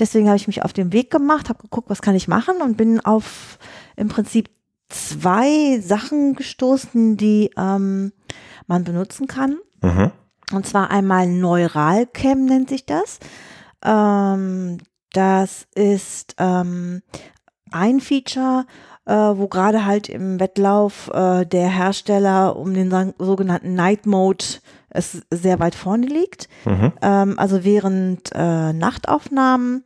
Deswegen 0.00 0.26
habe 0.26 0.34
ich 0.36 0.48
mich 0.48 0.64
auf 0.64 0.72
den 0.72 0.92
Weg 0.92 1.12
gemacht, 1.12 1.48
habe 1.48 1.62
geguckt, 1.62 1.88
was 1.90 2.02
kann 2.02 2.16
ich 2.16 2.26
machen 2.26 2.60
und 2.60 2.76
bin 2.76 2.98
auf 2.98 3.56
im 3.94 4.08
Prinzip 4.08 4.50
zwei 4.88 5.78
Sachen 5.78 6.34
gestoßen, 6.34 7.16
die 7.16 7.50
ähm, 7.56 8.10
man 8.66 8.82
benutzen 8.82 9.28
kann. 9.28 9.58
Mhm. 9.80 10.10
Und 10.52 10.66
zwar 10.66 10.90
einmal 10.90 11.28
Neuralcam 11.28 12.46
nennt 12.46 12.68
sich 12.68 12.84
das. 12.84 13.20
Ähm, 13.84 14.78
das 15.12 15.68
ist 15.76 16.34
ähm, 16.38 17.02
ein 17.70 18.00
Feature, 18.00 18.66
äh, 19.06 19.12
wo 19.14 19.48
gerade 19.48 19.84
halt 19.84 20.08
im 20.08 20.38
Wettlauf 20.38 21.10
äh, 21.12 21.44
der 21.44 21.68
Hersteller 21.68 22.56
um 22.56 22.74
den 22.74 22.90
sogenannten 23.18 23.74
Night 23.74 24.06
Mode 24.06 24.44
es 24.90 25.22
sehr 25.30 25.58
weit 25.58 25.74
vorne 25.74 26.06
liegt. 26.06 26.48
Mhm. 26.64 26.92
Ähm, 27.02 27.38
also 27.38 27.64
während 27.64 28.30
äh, 28.34 28.72
Nachtaufnahmen 28.72 29.84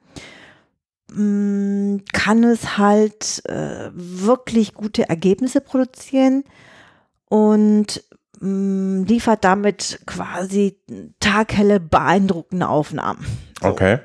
mh, 1.13 2.01
kann 2.13 2.45
es 2.45 2.77
halt 2.77 3.43
äh, 3.47 3.91
wirklich 3.93 4.75
gute 4.75 5.09
Ergebnisse 5.09 5.61
produzieren 5.61 6.45
und 7.29 8.03
mh, 8.41 9.07
liefert 9.07 9.45
damit 9.45 10.01
quasi 10.07 10.79
taghelle, 11.21 11.81
beeindruckende 11.81 12.69
Aufnahmen. 12.69 13.25
So. 13.63 13.69
Okay. 13.69 13.99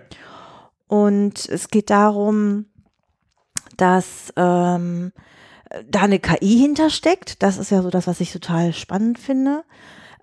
Und 0.87 1.47
es 1.47 1.69
geht 1.69 1.89
darum, 1.89 2.65
dass 3.81 4.31
ähm, 4.37 5.11
da 5.89 6.01
eine 6.01 6.19
KI 6.19 6.57
hintersteckt. 6.59 7.41
Das 7.41 7.57
ist 7.57 7.71
ja 7.71 7.81
so 7.81 7.89
das, 7.89 8.07
was 8.07 8.19
ich 8.21 8.31
total 8.31 8.73
spannend 8.73 9.17
finde. 9.19 9.63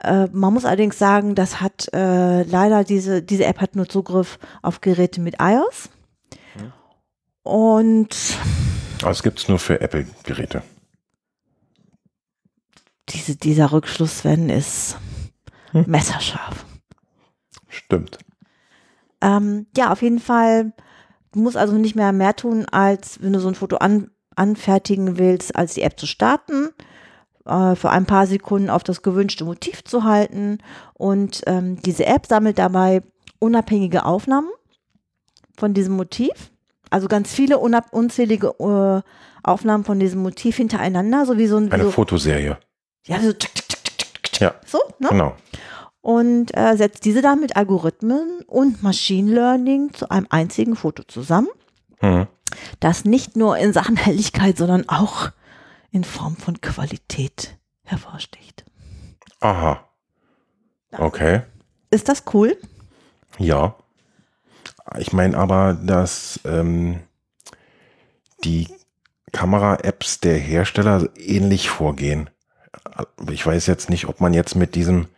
Äh, 0.02 0.26
man 0.32 0.54
muss 0.54 0.64
allerdings 0.64 0.98
sagen, 0.98 1.34
das 1.34 1.60
hat 1.60 1.88
äh, 1.92 2.42
leider 2.44 2.84
diese, 2.84 3.22
diese 3.22 3.44
App 3.46 3.60
hat 3.60 3.74
nur 3.74 3.88
Zugriff 3.88 4.38
auf 4.62 4.80
Geräte 4.80 5.20
mit 5.20 5.36
iOS. 5.40 5.90
Und 7.42 8.08
es 9.08 9.22
gibt 9.22 9.38
es 9.38 9.48
nur 9.48 9.58
für 9.58 9.80
Apple-Geräte. 9.80 10.62
diese, 13.08 13.36
dieser 13.36 13.72
Rückschluss, 13.72 14.18
Sven, 14.18 14.50
ist 14.50 14.98
Hm. 15.72 15.84
messerscharf. 15.86 16.64
Stimmt. 17.68 18.18
Ähm, 19.20 19.66
ja, 19.76 19.92
auf 19.92 20.02
jeden 20.02 20.20
Fall. 20.20 20.72
Du 21.38 21.44
musst 21.44 21.57
also 21.57 21.74
nicht 21.74 21.94
mehr 21.94 22.11
mehr 22.11 22.35
tun, 22.35 22.66
als 22.72 23.22
wenn 23.22 23.33
du 23.33 23.38
so 23.38 23.46
ein 23.46 23.55
Foto 23.55 23.77
an, 23.77 24.11
anfertigen 24.35 25.18
willst, 25.18 25.55
als 25.55 25.74
die 25.74 25.83
App 25.83 25.96
zu 25.96 26.05
starten, 26.05 26.70
äh, 27.46 27.77
für 27.77 27.90
ein 27.90 28.07
paar 28.07 28.27
Sekunden 28.27 28.70
auf 28.70 28.83
das 28.83 29.03
gewünschte 29.03 29.44
Motiv 29.44 29.85
zu 29.85 30.03
halten. 30.03 30.59
Und 30.94 31.42
ähm, 31.46 31.81
diese 31.83 32.07
App 32.07 32.27
sammelt 32.27 32.59
dabei 32.59 33.03
unabhängige 33.38 34.05
Aufnahmen 34.05 34.48
von 35.57 35.74
diesem 35.74 35.94
Motiv. 35.94 36.51
Also 36.90 37.07
ganz 37.07 37.33
viele 37.33 37.59
unzählige 37.59 38.48
äh, 38.59 39.09
Aufnahmen 39.48 39.85
von 39.85 40.01
diesem 40.01 40.20
Motiv 40.20 40.57
hintereinander, 40.57 41.24
so 41.24 41.38
wie 41.38 41.46
so 41.46 41.59
ein, 41.59 41.70
Eine 41.70 41.85
so, 41.85 41.90
Fotoserie. 41.92 42.59
ja, 43.07 43.20
so, 43.20 43.33
tsk, 43.33 43.55
tsk, 43.55 43.79
tsk, 44.24 44.40
Ja. 44.40 44.55
so, 44.66 44.81
ne? 44.98 45.11
Genau. 45.11 45.37
Und 46.08 46.56
äh, 46.56 46.74
setzt 46.74 47.04
diese 47.04 47.20
dann 47.20 47.38
mit 47.38 47.54
Algorithmen 47.56 48.40
und 48.46 48.82
Machine 48.82 49.30
Learning 49.30 49.92
zu 49.92 50.10
einem 50.10 50.26
einzigen 50.30 50.74
Foto 50.74 51.02
zusammen, 51.02 51.48
Mhm. 52.00 52.26
das 52.80 53.04
nicht 53.04 53.36
nur 53.36 53.58
in 53.58 53.74
Sachen 53.74 53.96
Helligkeit, 53.96 54.56
sondern 54.56 54.88
auch 54.88 55.28
in 55.90 56.04
Form 56.04 56.34
von 56.34 56.62
Qualität 56.62 57.58
hervorsticht. 57.84 58.64
Aha. 59.40 59.86
Okay. 60.92 61.42
Ist 61.90 62.08
das 62.08 62.22
cool? 62.32 62.56
Ja. 63.36 63.74
Ich 64.96 65.12
meine 65.12 65.36
aber, 65.36 65.74
dass 65.74 66.40
ähm, 66.46 67.00
die 68.44 68.66
Kamera-Apps 69.32 70.20
der 70.20 70.38
Hersteller 70.38 71.06
ähnlich 71.16 71.68
vorgehen. 71.68 72.30
Ich 73.30 73.46
weiß 73.46 73.66
jetzt 73.66 73.90
nicht, 73.90 74.08
ob 74.08 74.22
man 74.22 74.32
jetzt 74.32 74.54
mit 74.54 74.74
diesem 74.74 75.08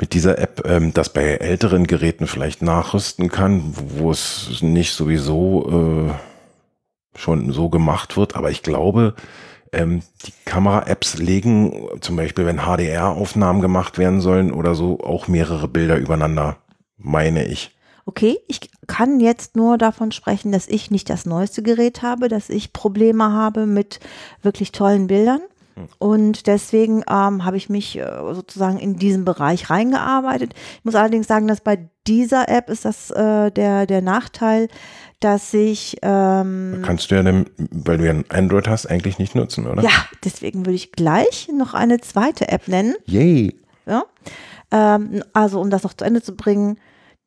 mit 0.00 0.14
dieser 0.14 0.38
App 0.38 0.62
ähm, 0.66 0.92
das 0.94 1.12
bei 1.12 1.22
älteren 1.22 1.86
Geräten 1.86 2.26
vielleicht 2.26 2.62
nachrüsten 2.62 3.28
kann, 3.28 3.74
wo 3.74 4.10
es 4.10 4.62
nicht 4.62 4.92
sowieso 4.92 6.08
äh, 6.08 7.18
schon 7.18 7.52
so 7.52 7.68
gemacht 7.68 8.16
wird. 8.16 8.36
Aber 8.36 8.50
ich 8.50 8.62
glaube, 8.62 9.14
ähm, 9.72 10.02
die 10.26 10.32
Kamera-Apps 10.44 11.18
legen 11.18 11.88
zum 12.00 12.16
Beispiel, 12.16 12.46
wenn 12.46 12.60
HDR-Aufnahmen 12.60 13.60
gemacht 13.60 13.98
werden 13.98 14.20
sollen 14.20 14.52
oder 14.52 14.74
so, 14.74 15.00
auch 15.00 15.28
mehrere 15.28 15.68
Bilder 15.68 15.96
übereinander, 15.96 16.56
meine 16.96 17.44
ich. 17.44 17.74
Okay, 18.06 18.38
ich 18.48 18.60
kann 18.86 19.20
jetzt 19.20 19.54
nur 19.54 19.76
davon 19.76 20.12
sprechen, 20.12 20.50
dass 20.50 20.66
ich 20.66 20.90
nicht 20.90 21.10
das 21.10 21.26
neueste 21.26 21.62
Gerät 21.62 22.00
habe, 22.00 22.28
dass 22.28 22.48
ich 22.48 22.72
Probleme 22.72 23.32
habe 23.32 23.66
mit 23.66 24.00
wirklich 24.40 24.72
tollen 24.72 25.08
Bildern. 25.08 25.42
Und 25.98 26.46
deswegen 26.46 27.02
ähm, 27.08 27.44
habe 27.44 27.56
ich 27.56 27.68
mich 27.68 27.98
äh, 27.98 28.04
sozusagen 28.32 28.78
in 28.78 28.96
diesen 28.96 29.24
Bereich 29.24 29.70
reingearbeitet. 29.70 30.54
Ich 30.78 30.84
muss 30.84 30.94
allerdings 30.94 31.26
sagen, 31.26 31.46
dass 31.46 31.60
bei 31.60 31.88
dieser 32.06 32.48
App 32.48 32.70
ist 32.70 32.84
das 32.84 33.10
äh, 33.10 33.50
der, 33.50 33.86
der 33.86 34.02
Nachteil, 34.02 34.68
dass 35.20 35.52
ich 35.52 35.96
ähm, 36.02 36.82
Kannst 36.84 37.10
du 37.10 37.16
ja, 37.16 37.22
dann, 37.22 37.46
weil 37.56 37.98
du 37.98 38.06
ja 38.06 38.12
ein 38.12 38.24
Android 38.28 38.68
hast, 38.68 38.86
eigentlich 38.86 39.18
nicht 39.18 39.34
nutzen, 39.34 39.66
oder? 39.66 39.82
ja, 39.82 39.90
deswegen 40.24 40.64
würde 40.64 40.76
ich 40.76 40.92
gleich 40.92 41.48
noch 41.52 41.74
eine 41.74 42.00
zweite 42.00 42.48
App 42.48 42.68
nennen. 42.68 42.94
Yay. 43.06 43.56
Ja? 43.86 44.04
Ähm, 44.70 45.22
also 45.32 45.60
um 45.60 45.70
das 45.70 45.82
noch 45.82 45.94
zu 45.94 46.04
Ende 46.04 46.22
zu 46.22 46.36
bringen, 46.36 46.78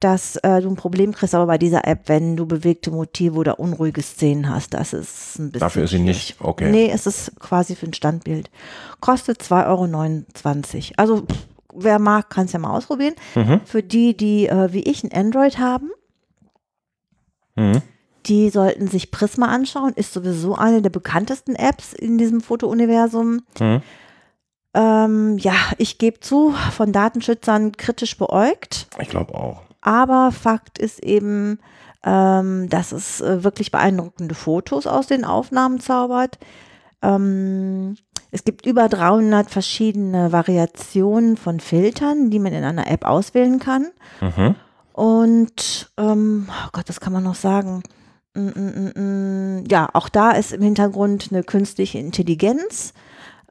dass 0.02 0.36
äh, 0.38 0.62
du 0.62 0.70
ein 0.70 0.76
Problem 0.76 1.14
kriegst, 1.14 1.34
aber 1.36 1.46
bei 1.48 1.58
dieser 1.58 1.88
App, 1.88 2.10
wenn 2.10 2.36
du 2.36 2.46
bewegte 2.46 2.92
Motive 2.92 3.36
oder 3.38 3.60
unruhige 3.60 4.02
Szenen 4.02 4.50
hast, 4.50 4.74
das 4.74 4.94
ist 4.94 5.40
ein 5.40 5.52
bisschen. 5.52 5.60
Dafür 5.60 5.84
ist 5.86 5.92
sie 5.92 6.00
nicht, 6.00 6.36
okay. 6.42 6.70
Nee, 6.70 6.90
es 6.92 7.06
ist 7.08 7.40
quasi 7.40 7.76
für 7.76 7.86
ein 7.86 7.94
Standbild. 7.94 8.50
Kostet 9.00 9.42
2,29 9.42 9.66
Euro. 9.68 10.94
Also 10.98 11.18
pff, 11.22 11.48
wer 11.74 12.00
mag, 12.00 12.30
kann 12.30 12.46
es 12.46 12.52
ja 12.52 12.60
mal 12.60 12.76
ausprobieren. 12.76 13.16
Mhm. 13.36 13.62
Für 13.66 13.84
die, 13.84 14.18
die 14.18 14.48
äh, 14.48 14.74
wie 14.74 14.82
ich 14.84 15.04
ein 15.04 15.12
Android 15.14 15.58
haben, 15.60 15.92
Mhm. 17.56 17.82
die 18.28 18.50
sollten 18.50 18.88
sich 18.88 19.12
Prisma 19.12 19.48
anschauen. 19.48 19.94
Ist 19.94 20.14
sowieso 20.14 20.56
eine 20.56 20.82
der 20.82 20.90
bekanntesten 20.90 21.56
Apps 21.56 21.94
in 21.94 22.18
diesem 22.18 22.42
Fotouniversum. 22.42 23.42
Mhm. 23.60 23.82
Ähm, 24.74 25.38
ja, 25.38 25.54
ich 25.78 25.98
gebe 25.98 26.22
zu, 26.22 26.54
von 26.72 26.94
Datenschützern 26.94 27.74
kritisch 27.74 28.18
beäugt. 28.18 28.88
Ich 29.02 29.10
glaube 29.10 29.36
auch. 29.36 29.64
Aber 29.82 30.32
Fakt 30.32 30.78
ist 30.78 31.04
eben, 31.04 31.60
ähm, 32.04 32.70
dass 32.70 32.92
es 32.92 33.22
äh, 33.22 33.44
wirklich 33.44 33.72
beeindruckende 33.72 34.36
Fotos 34.36 34.88
aus 34.88 35.08
den 35.08 35.26
Aufnahmen 35.26 35.80
zaubert. 35.80 36.38
Ähm, 37.02 37.96
es 38.32 38.44
gibt 38.44 38.66
über 38.66 38.88
300 38.88 39.50
verschiedene 39.52 40.32
Variationen 40.32 41.36
von 41.36 41.60
Filtern, 41.60 42.30
die 42.30 42.40
man 42.40 42.54
in 42.54 42.64
einer 42.64 42.90
App 42.90 43.06
auswählen 43.06 43.60
kann. 43.60 43.88
Mhm. 44.22 44.56
Und, 44.94 45.92
ähm, 45.98 46.48
oh 46.50 46.70
Gott, 46.72 46.86
was 46.88 47.00
kann 47.00 47.14
man 47.14 47.24
noch 47.24 47.36
sagen? 47.36 47.84
Mm, 48.34 48.48
mm, 48.48 48.92
mm. 48.96 49.64
Ja, 49.70 49.90
auch 49.94 50.08
da 50.08 50.32
ist 50.32 50.54
im 50.54 50.62
Hintergrund 50.62 51.30
eine 51.32 51.44
künstliche 51.44 51.98
Intelligenz, 51.98 52.94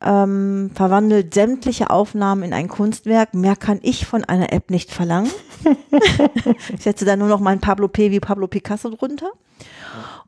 ähm, 0.03 0.71
verwandelt 0.75 1.35
sämtliche 1.35 1.91
Aufnahmen 1.91 2.43
in 2.43 2.53
ein 2.53 2.69
Kunstwerk. 2.69 3.35
Mehr 3.35 3.57
kann 3.57 3.81
ich 3.83 4.07
von 4.07 4.25
einer 4.25 4.53
App 4.53 4.71
nicht 4.71 4.91
verlangen. 4.91 5.31
ich 6.75 6.83
setze 6.83 7.05
da 7.05 7.17
nur 7.17 7.29
noch 7.29 7.41
mein 7.41 7.61
Pablo 7.61 7.89
P. 7.89 8.11
wie 8.11 8.21
Pablo 8.21 8.47
Picasso 8.47 8.91
drunter. 8.91 9.31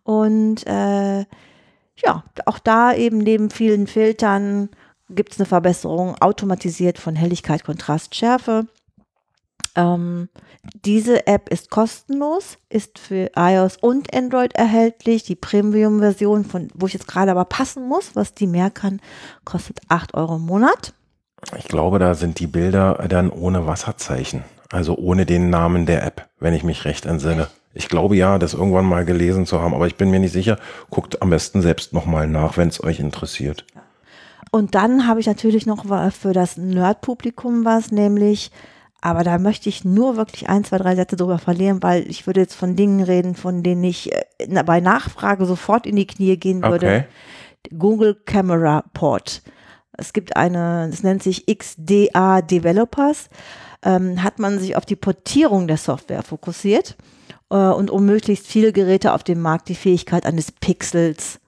Und 0.05 0.67
äh, 0.67 1.21
ja, 1.21 2.25
auch 2.47 2.59
da 2.59 2.95
eben 2.95 3.19
neben 3.19 3.51
vielen 3.51 3.87
Filtern 3.87 4.69
gibt 5.09 5.33
es 5.33 5.41
eine 5.41 5.47
Verbesserung 5.47 6.17
automatisiert 6.21 6.99
von 6.99 7.15
Helligkeit, 7.17 7.65
Kontrast, 7.65 8.15
Schärfe. 8.15 8.67
Ähm, 9.75 10.29
diese 10.85 11.27
App 11.27 11.49
ist 11.49 11.71
kostenlos, 11.71 12.59
ist 12.69 12.99
für 12.99 13.31
iOS 13.37 13.79
und 13.79 14.15
Android 14.15 14.55
erhältlich. 14.55 15.25
Die 15.25 15.35
Premium-Version, 15.35 16.45
von 16.45 16.69
wo 16.75 16.87
ich 16.87 16.93
jetzt 16.93 17.09
gerade 17.09 17.31
aber 17.31 17.45
passen 17.45 17.89
muss, 17.89 18.15
was 18.15 18.35
die 18.35 18.47
mehr 18.47 18.71
kann, 18.71 19.01
kostet 19.45 19.81
8 19.89 20.15
Euro 20.15 20.37
im 20.37 20.47
Monat. 20.47 20.93
Ich 21.59 21.69
glaube, 21.69 21.99
da 21.99 22.15
sind 22.15 22.39
die 22.39 22.47
Bilder 22.47 23.05
dann 23.09 23.31
ohne 23.31 23.67
Wasserzeichen. 23.67 24.45
Also 24.71 24.97
ohne 24.97 25.27
den 25.27 25.51
Namen 25.51 25.85
der 25.85 26.05
App, 26.05 26.29
wenn 26.39 26.55
ich 26.55 26.65
mich 26.65 26.85
recht 26.85 27.05
entsinne. 27.05 27.49
Ich 27.75 27.89
glaube 27.89 28.17
ja, 28.17 28.39
das 28.39 28.55
irgendwann 28.55 28.85
mal 28.85 29.05
gelesen 29.05 29.47
zu 29.47 29.61
haben, 29.61 29.75
aber 29.75 29.87
ich 29.87 29.97
bin 29.97 30.11
mir 30.11 30.21
nicht 30.21 30.33
sicher. 30.33 30.59
Guckt 30.91 31.21
am 31.23 31.31
besten 31.31 31.63
selbst 31.63 31.93
nochmal 31.93 32.27
nach, 32.27 32.57
wenn 32.57 32.69
es 32.69 32.83
euch 32.83 33.01
interessiert. 33.01 33.67
Und 34.51 34.75
dann 34.75 35.07
habe 35.07 35.21
ich 35.21 35.27
natürlich 35.27 35.67
noch 35.67 35.85
für 36.13 36.33
das 36.33 36.59
Nerd-Publikum 36.59 37.65
was, 37.65 37.91
nämlich, 37.91 38.51
aber 39.03 39.25
da 39.25 39.37
möchte 39.39 39.69
ich 39.69 39.85
nur 39.85 40.17
wirklich 40.17 40.49
ein, 40.49 40.65
zwei, 40.65 40.79
drei 40.79 40.95
Sätze 40.95 41.17
drüber 41.17 41.39
verlieren, 41.39 41.83
weil 41.83 42.09
ich 42.09 42.27
würde 42.27 42.41
jetzt 42.41 42.55
von 42.55 42.77
Dingen 42.77 43.03
reden, 43.03 43.35
von 43.35 43.65
denen 43.65 43.83
ich 43.83 44.13
äh, 44.13 44.63
bei 44.65 44.81
Nachfrage 44.81 45.45
sofort 45.45 45.87
in 45.87 45.97
die 45.97 46.07
Knie 46.07 46.37
gehen 46.37 46.63
würde. 46.63 46.87
Okay. 46.87 47.05
Google 47.77 48.15
Camera 48.15 48.85
Port. 48.95 49.43
Es 49.93 50.13
gibt 50.13 50.37
eine, 50.37 50.89
das 50.89 51.03
nennt 51.03 51.23
sich 51.23 51.47
XDA 51.47 52.43
Developers. 52.43 53.29
Ähm, 53.85 54.23
hat 54.23 54.39
man 54.39 54.61
sich 54.61 54.77
auf 54.77 54.87
die 54.87 54.97
Portierung 54.97 55.67
der 55.67 55.77
Software 55.77 56.23
fokussiert 56.23 56.97
äh, 57.51 57.57
und 57.57 57.91
um 57.91 58.07
möglichst 58.07 58.47
viele 58.47 58.73
Geräte 58.73 59.13
auf 59.13 59.25
dem 59.25 59.41
Markt 59.41 59.69
die 59.69 59.75
Fähigkeit 59.75 60.25
eines 60.25 60.53
Pixels 60.53 61.41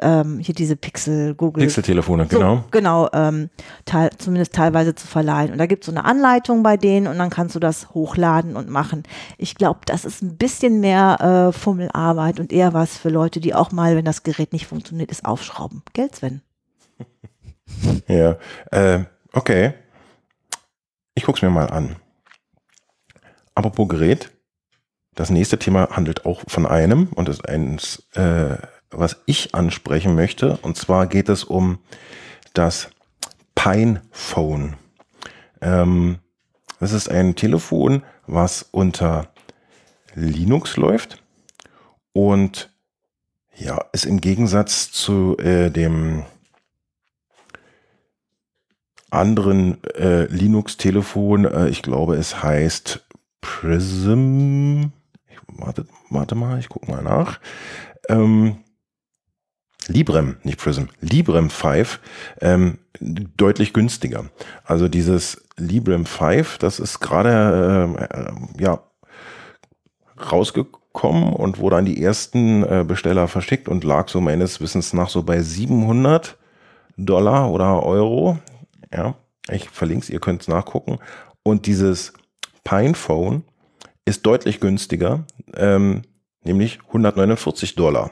ähm, 0.00 0.38
hier 0.38 0.54
diese 0.54 0.76
Pixel, 0.76 1.34
Google. 1.34 1.64
Pixel-Telefone, 1.64 2.26
so, 2.30 2.38
genau. 2.38 2.64
Genau, 2.70 3.08
ähm, 3.12 3.50
teil, 3.84 4.10
zumindest 4.18 4.54
teilweise 4.54 4.94
zu 4.94 5.06
verleihen. 5.06 5.52
Und 5.52 5.58
da 5.58 5.66
gibt 5.66 5.82
es 5.82 5.86
so 5.86 5.92
eine 5.92 6.04
Anleitung 6.04 6.62
bei 6.62 6.76
denen 6.76 7.06
und 7.06 7.18
dann 7.18 7.30
kannst 7.30 7.54
du 7.54 7.60
das 7.60 7.90
hochladen 7.90 8.56
und 8.56 8.68
machen. 8.68 9.02
Ich 9.36 9.54
glaube, 9.54 9.80
das 9.86 10.04
ist 10.04 10.22
ein 10.22 10.36
bisschen 10.36 10.80
mehr 10.80 11.50
äh, 11.50 11.52
Fummelarbeit 11.52 12.40
und 12.40 12.52
eher 12.52 12.74
was 12.74 12.96
für 12.96 13.08
Leute, 13.08 13.40
die 13.40 13.54
auch 13.54 13.72
mal, 13.72 13.96
wenn 13.96 14.04
das 14.04 14.22
Gerät 14.22 14.52
nicht 14.52 14.66
funktioniert, 14.66 15.10
ist 15.10 15.24
aufschrauben. 15.24 15.82
Gell, 15.92 16.10
Sven? 16.12 16.42
ja, 18.08 18.36
äh, 18.70 19.04
okay. 19.32 19.74
Ich 21.14 21.24
gucke 21.24 21.36
es 21.36 21.42
mir 21.42 21.50
mal 21.50 21.70
an. 21.70 21.96
Apropos 23.54 23.88
Gerät, 23.88 24.30
das 25.16 25.30
nächste 25.30 25.58
Thema 25.58 25.88
handelt 25.90 26.24
auch 26.26 26.42
von 26.46 26.64
einem 26.64 27.08
und 27.08 27.28
ist 27.28 27.48
eins, 27.48 28.06
äh, 28.14 28.56
was 28.90 29.20
ich 29.26 29.54
ansprechen 29.54 30.14
möchte. 30.14 30.58
Und 30.62 30.76
zwar 30.76 31.06
geht 31.06 31.28
es 31.28 31.44
um 31.44 31.78
das 32.54 32.90
Pine 33.54 34.02
Phone. 34.10 34.76
Ähm, 35.60 36.18
das 36.80 36.92
ist 36.92 37.10
ein 37.10 37.34
Telefon, 37.34 38.02
was 38.26 38.68
unter 38.70 39.32
Linux 40.14 40.76
läuft 40.76 41.22
und 42.12 42.70
ja, 43.56 43.84
ist 43.92 44.06
im 44.06 44.20
Gegensatz 44.20 44.92
zu 44.92 45.36
äh, 45.38 45.70
dem 45.70 46.24
anderen 49.10 49.82
äh, 49.94 50.24
Linux-Telefon, 50.26 51.44
äh, 51.44 51.68
ich 51.68 51.82
glaube, 51.82 52.16
es 52.16 52.42
heißt 52.42 53.06
Prism. 53.40 54.90
Ich, 55.28 55.38
warte, 55.48 55.86
warte 56.10 56.34
mal, 56.34 56.58
ich 56.58 56.68
gucke 56.68 56.90
mal 56.90 57.02
nach. 57.02 57.40
Ähm, 58.08 58.58
Librem, 59.86 60.36
nicht 60.42 60.58
Prism, 60.58 60.84
Librem 61.00 61.50
5, 61.50 62.00
ähm, 62.40 62.78
deutlich 63.00 63.72
günstiger. 63.72 64.26
Also 64.64 64.88
dieses 64.88 65.42
Librem 65.56 66.04
5, 66.04 66.58
das 66.58 66.78
ist 66.78 67.00
gerade 67.00 67.96
äh, 67.98 68.04
äh, 68.04 68.32
ja, 68.62 68.82
rausgekommen 70.30 71.32
und 71.32 71.58
wurde 71.58 71.76
an 71.76 71.84
die 71.84 72.02
ersten 72.02 72.64
äh, 72.64 72.84
Besteller 72.86 73.28
verschickt 73.28 73.68
und 73.68 73.84
lag 73.84 74.08
so 74.08 74.20
meines 74.20 74.60
Wissens 74.60 74.92
nach 74.92 75.08
so 75.08 75.22
bei 75.22 75.40
700 75.40 76.36
Dollar 76.96 77.50
oder 77.50 77.82
Euro. 77.82 78.38
Ja, 78.92 79.14
ich 79.50 79.70
verlinke 79.70 80.04
es, 80.04 80.10
ihr 80.10 80.20
könnt 80.20 80.42
es 80.42 80.48
nachgucken. 80.48 80.98
Und 81.42 81.66
dieses 81.66 82.12
Pinephone 82.64 83.44
ist 84.04 84.26
deutlich 84.26 84.60
günstiger, 84.60 85.24
ähm, 85.54 86.02
nämlich 86.42 86.80
149 86.88 87.74
Dollar 87.74 88.10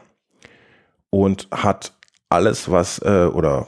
und 1.10 1.48
hat 1.50 1.92
alles, 2.28 2.70
was 2.70 2.98
äh, 3.00 3.26
oder 3.32 3.66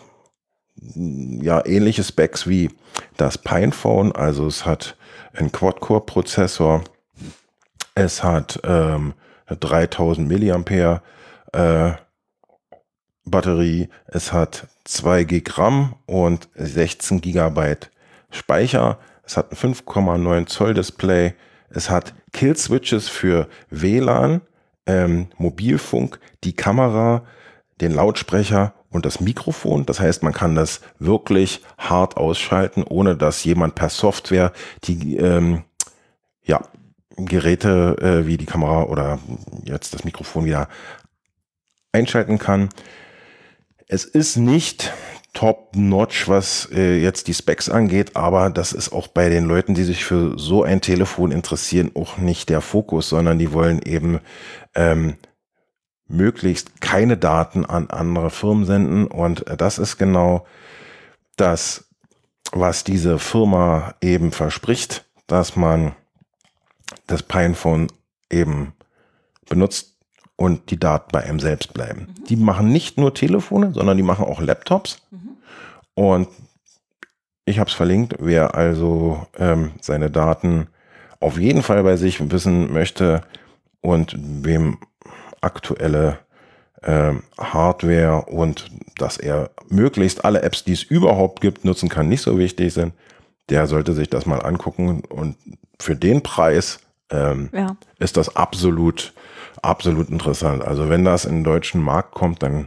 ja 0.77 1.65
ähnliche 1.67 2.05
Specs 2.05 2.47
wie 2.47 2.71
das 3.17 3.39
Pinephone. 3.39 4.13
Also 4.13 4.47
es 4.47 4.65
hat 4.65 4.97
einen 5.35 5.53
Quad-Core-Prozessor, 5.53 6.85
es 7.95 8.23
hat 8.23 8.61
ähm, 8.65 9.15
eine 9.47 9.59
3000 9.59 10.29
Milliampere 10.29 11.03
äh, 11.53 11.93
Batterie, 13.25 13.89
es 14.07 14.33
hat 14.33 14.69
2 14.85 15.25
GB 15.25 15.51
RAM 15.55 15.95
und 16.07 16.49
16 16.55 17.21
GB 17.21 17.77
Speicher. 18.31 18.99
Es 19.25 19.37
hat 19.37 19.53
ein 19.53 19.75
5,9 19.75 20.47
Zoll 20.47 20.75
Display. 20.75 21.35
Es 21.71 21.91
hat 21.91 22.15
Kill 22.33 22.57
Switches 22.57 23.09
für 23.09 23.49
WLAN, 23.71 24.41
ähm, 24.89 25.29
Mobilfunk, 25.37 26.19
die 26.43 26.55
Kamera, 26.55 27.23
den 27.81 27.93
Lautsprecher 27.93 28.75
und 28.91 29.07
das 29.07 29.21
Mikrofon. 29.21 29.87
Das 29.87 30.01
heißt, 30.01 30.23
man 30.23 30.33
kann 30.33 30.55
das 30.55 30.81
wirklich 30.99 31.63
hart 31.77 32.17
ausschalten, 32.17 32.83
ohne 32.83 33.17
dass 33.17 33.45
jemand 33.45 33.75
per 33.75 33.91
Software 33.91 34.53
die 34.85 35.17
ähm, 35.19 35.63
ja, 36.43 36.63
Geräte 37.17 37.97
äh, 38.01 38.27
wie 38.27 38.39
die 38.39 38.47
Kamera 38.47 38.85
oder 38.85 39.19
jetzt 39.65 39.95
das 39.95 40.05
Mikrofon 40.05 40.47
wieder 40.47 40.69
einschalten 41.93 42.39
kann. 42.39 42.71
Es 43.87 44.05
ist 44.05 44.37
nicht 44.37 44.93
top-notch, 45.35 46.29
was 46.29 46.69
äh, 46.73 46.99
jetzt 46.99 47.29
die 47.29 47.35
Specs 47.35 47.69
angeht, 47.69 48.17
aber 48.17 48.51
das 48.51 48.73
ist 48.73 48.93
auch 48.93 49.09
bei 49.09 49.29
den 49.29 49.45
Leuten, 49.45 49.75
die 49.75 49.85
sich 49.85 50.05
für 50.05 50.39
so 50.39 50.63
ein 50.63 50.81
Telefon 50.81 51.31
interessieren, 51.31 51.91
auch 51.95 52.19
nicht 52.19 52.49
der 52.49 52.61
Fokus, 52.61 53.09
sondern 53.09 53.39
die 53.39 53.53
wollen 53.53 53.81
eben 53.83 54.21
ähm, 54.75 55.17
möglichst 56.09 56.81
keine 56.81 57.17
Daten 57.17 57.67
an 57.67 57.91
andere 57.91 58.31
Firmen 58.31 58.65
senden. 58.65 59.07
Und 59.07 59.45
das 59.59 59.79
ist 59.79 59.99
genau 59.99 60.47
das, 61.37 61.85
was 62.53 62.83
diese 62.83 63.19
Firma 63.19 63.95
eben 64.01 64.33
verspricht, 64.33 65.05
dass 65.27 65.55
man 65.55 65.95
das 67.07 67.23
Pinephone 67.23 67.89
eben 68.31 68.73
benutzt 69.49 69.98
und 70.39 70.71
die 70.71 70.79
Daten 70.79 71.11
bei 71.11 71.25
einem 71.25 71.41
selbst 71.41 71.75
bleiben. 71.75 72.07
Mhm. 72.09 72.25
Die 72.25 72.37
machen 72.37 72.69
nicht 72.73 72.97
nur 72.97 73.13
Telefone, 73.13 73.73
sondern 73.75 73.97
die 73.97 74.05
machen 74.05 74.25
auch 74.25 74.41
Laptops. 74.41 75.03
Mhm. 75.11 75.31
Und 75.95 76.29
ich 77.45 77.59
habe 77.59 77.69
es 77.69 77.75
verlinkt, 77.75 78.15
wer 78.21 78.55
also 78.55 79.27
ähm, 79.37 79.73
seine 79.81 80.11
Daten 80.11 80.69
auf 81.19 81.39
jeden 81.39 81.63
Fall 81.63 81.83
bei 81.83 81.97
sich 81.97 82.31
wissen 82.31 82.73
möchte 82.73 83.23
und 83.81 84.15
wem 84.17 84.79
aktuelle 85.41 86.19
äh, 86.83 87.15
Hardware 87.37 88.27
und 88.27 88.71
dass 88.97 89.17
er 89.17 89.51
möglichst 89.69 90.25
alle 90.25 90.43
Apps, 90.43 90.63
die 90.63 90.73
es 90.73 90.85
überhaupt 90.85 91.41
gibt, 91.41 91.65
nutzen 91.65 91.89
kann, 91.89 92.09
nicht 92.09 92.23
so 92.23 92.39
wichtig 92.39 92.73
sind, 92.73 92.93
der 93.49 93.67
sollte 93.67 93.93
sich 93.93 94.09
das 94.09 94.25
mal 94.25 94.41
angucken 94.41 95.03
und 95.09 95.37
für 95.81 95.97
den 95.97 96.23
Preis 96.23 96.79
ähm, 97.11 97.51
ja. 97.53 97.77
ist 97.99 98.17
das 98.17 98.37
absolut 98.37 99.13
absolut 99.63 100.09
interessant. 100.11 100.65
Also 100.65 100.89
wenn 100.89 101.05
das 101.05 101.25
in 101.25 101.37
den 101.37 101.45
deutschen 101.45 101.83
Markt 101.83 102.13
kommt, 102.13 102.43
dann 102.43 102.67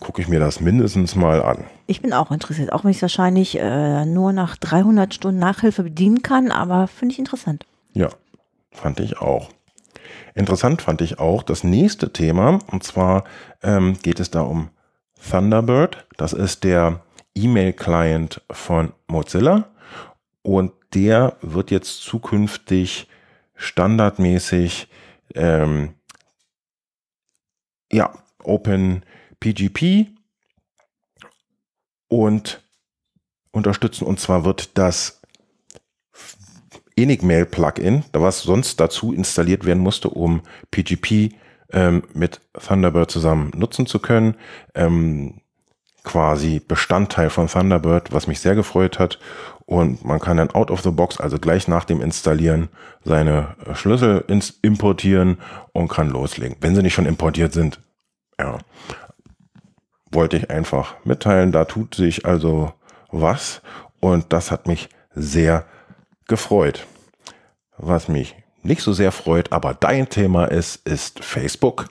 gucke 0.00 0.22
ich 0.22 0.28
mir 0.28 0.40
das 0.40 0.60
mindestens 0.60 1.16
mal 1.16 1.42
an. 1.42 1.64
Ich 1.86 2.02
bin 2.02 2.12
auch 2.12 2.30
interessiert, 2.30 2.72
auch 2.72 2.84
wenn 2.84 2.90
ich 2.90 2.98
es 2.98 3.02
wahrscheinlich 3.02 3.58
äh, 3.58 4.04
nur 4.04 4.32
nach 4.32 4.56
300 4.56 5.14
Stunden 5.14 5.40
Nachhilfe 5.40 5.82
bedienen 5.82 6.22
kann, 6.22 6.50
aber 6.50 6.86
finde 6.86 7.14
ich 7.14 7.18
interessant. 7.18 7.66
Ja, 7.92 8.08
fand 8.70 9.00
ich 9.00 9.18
auch. 9.20 9.50
Interessant 10.34 10.82
fand 10.82 11.00
ich 11.00 11.18
auch 11.18 11.42
das 11.42 11.64
nächste 11.64 12.12
Thema, 12.12 12.60
und 12.70 12.84
zwar 12.84 13.24
ähm, 13.62 13.96
geht 14.02 14.20
es 14.20 14.30
da 14.30 14.42
um 14.42 14.70
Thunderbird. 15.28 16.06
Das 16.16 16.32
ist 16.32 16.62
der 16.62 17.00
E-Mail-Client 17.34 18.42
von 18.50 18.92
Mozilla 19.08 19.68
und 20.42 20.72
der 20.94 21.36
wird 21.42 21.70
jetzt 21.70 22.02
zukünftig 22.02 23.08
standardmäßig 23.54 24.88
ähm, 25.34 25.94
ja, 27.92 28.12
OpenPGP 28.42 30.08
und 32.08 32.62
unterstützen. 33.52 34.04
Und 34.04 34.20
zwar 34.20 34.44
wird 34.44 34.76
das 34.78 35.20
Enigmail-Plugin, 36.96 38.04
was 38.12 38.42
sonst 38.42 38.80
dazu 38.80 39.12
installiert 39.12 39.64
werden 39.64 39.82
musste, 39.82 40.10
um 40.10 40.42
PGP 40.70 41.34
ähm, 41.72 42.02
mit 42.14 42.40
Thunderbird 42.54 43.10
zusammen 43.10 43.52
nutzen 43.54 43.86
zu 43.86 43.98
können, 43.98 44.36
ähm, 44.74 45.40
quasi 46.04 46.60
Bestandteil 46.60 47.30
von 47.30 47.48
Thunderbird, 47.48 48.12
was 48.12 48.26
mich 48.26 48.40
sehr 48.40 48.54
gefreut 48.54 48.98
hat. 48.98 49.18
Und 49.66 50.04
man 50.04 50.18
kann 50.18 50.38
dann 50.38 50.50
out 50.50 50.70
of 50.70 50.80
the 50.80 50.90
box, 50.90 51.20
also 51.20 51.38
gleich 51.38 51.68
nach 51.68 51.84
dem 51.84 52.00
Installieren, 52.00 52.68
seine 53.04 53.54
äh, 53.66 53.74
Schlüssel 53.74 54.24
importieren 54.62 55.38
und 55.72 55.88
kann 55.88 56.08
loslegen, 56.08 56.56
wenn 56.60 56.74
sie 56.74 56.82
nicht 56.82 56.94
schon 56.94 57.06
importiert 57.06 57.52
sind. 57.52 57.80
Ja, 58.40 58.58
wollte 60.10 60.38
ich 60.38 60.50
einfach 60.50 60.94
mitteilen. 61.04 61.52
Da 61.52 61.66
tut 61.66 61.94
sich 61.94 62.24
also 62.24 62.72
was 63.10 63.60
und 64.00 64.32
das 64.32 64.50
hat 64.50 64.66
mich 64.66 64.88
sehr 65.14 65.66
gefreut. 66.26 66.86
Was 67.76 68.08
mich 68.08 68.36
nicht 68.62 68.82
so 68.82 68.92
sehr 68.92 69.12
freut, 69.12 69.52
aber 69.52 69.74
dein 69.74 70.08
Thema 70.08 70.46
ist, 70.46 70.86
ist 70.86 71.22
Facebook 71.22 71.88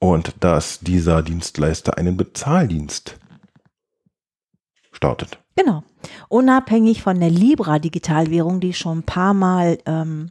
und 0.00 0.34
dass 0.40 0.80
dieser 0.80 1.22
Dienstleister 1.22 1.96
einen 1.96 2.16
Bezahldienst 2.16 3.18
startet. 4.90 5.38
Genau. 5.54 5.84
Unabhängig 6.28 7.02
von 7.02 7.20
der 7.20 7.30
Libra 7.30 7.78
Digitalwährung, 7.78 8.60
die 8.60 8.70
ich 8.70 8.78
schon 8.78 8.98
ein 8.98 9.02
paar 9.04 9.34
Mal 9.34 9.78
ähm, 9.86 10.30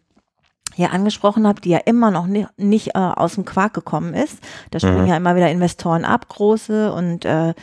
hier 0.73 0.91
angesprochen 0.91 1.47
habe, 1.47 1.61
die 1.61 1.69
ja 1.69 1.77
immer 1.77 2.11
noch 2.11 2.25
nicht, 2.25 2.49
nicht 2.57 2.89
äh, 2.89 2.99
aus 2.99 3.35
dem 3.35 3.45
Quark 3.45 3.73
gekommen 3.73 4.13
ist. 4.13 4.39
Da 4.71 4.79
springen 4.79 5.03
mhm. 5.03 5.07
ja 5.07 5.17
immer 5.17 5.35
wieder 5.35 5.49
Investoren 5.49 6.03
ab, 6.03 6.27
große 6.29 6.91
und 6.91 7.25
äh, 7.25 7.53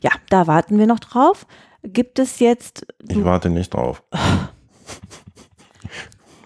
ja, 0.00 0.10
da 0.30 0.46
warten 0.46 0.78
wir 0.78 0.86
noch 0.86 1.00
drauf. 1.00 1.46
Gibt 1.82 2.18
es 2.18 2.38
jetzt. 2.38 2.86
Ich 3.06 3.22
warte 3.22 3.50
nicht 3.50 3.74
drauf. 3.74 4.02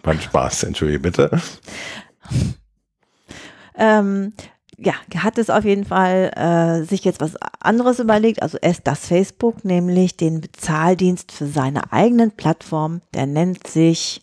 Mein 0.03 0.21
Spaß, 0.21 0.65
entschuldige 0.65 1.01
bitte. 1.01 1.41
ähm, 3.77 4.33
ja, 4.79 4.95
hat 5.17 5.39
es 5.39 5.51
auf 5.51 5.65
jeden 5.65 5.85
Fall 5.85 6.31
äh, 6.37 6.85
sich 6.85 7.05
jetzt 7.05 7.21
was 7.21 7.35
anderes 7.61 7.99
überlegt, 7.99 8.43
also 8.43 8.59
erst 8.59 8.87
das 8.87 9.07
Facebook, 9.07 9.65
nämlich 9.65 10.17
den 10.17 10.41
Bezahldienst 10.41 11.33
für 11.33 11.47
seine 11.47 11.93
eigenen 11.93 12.31
Plattform, 12.31 13.03
der 13.13 13.27
nennt 13.27 13.67
sich, 13.67 14.23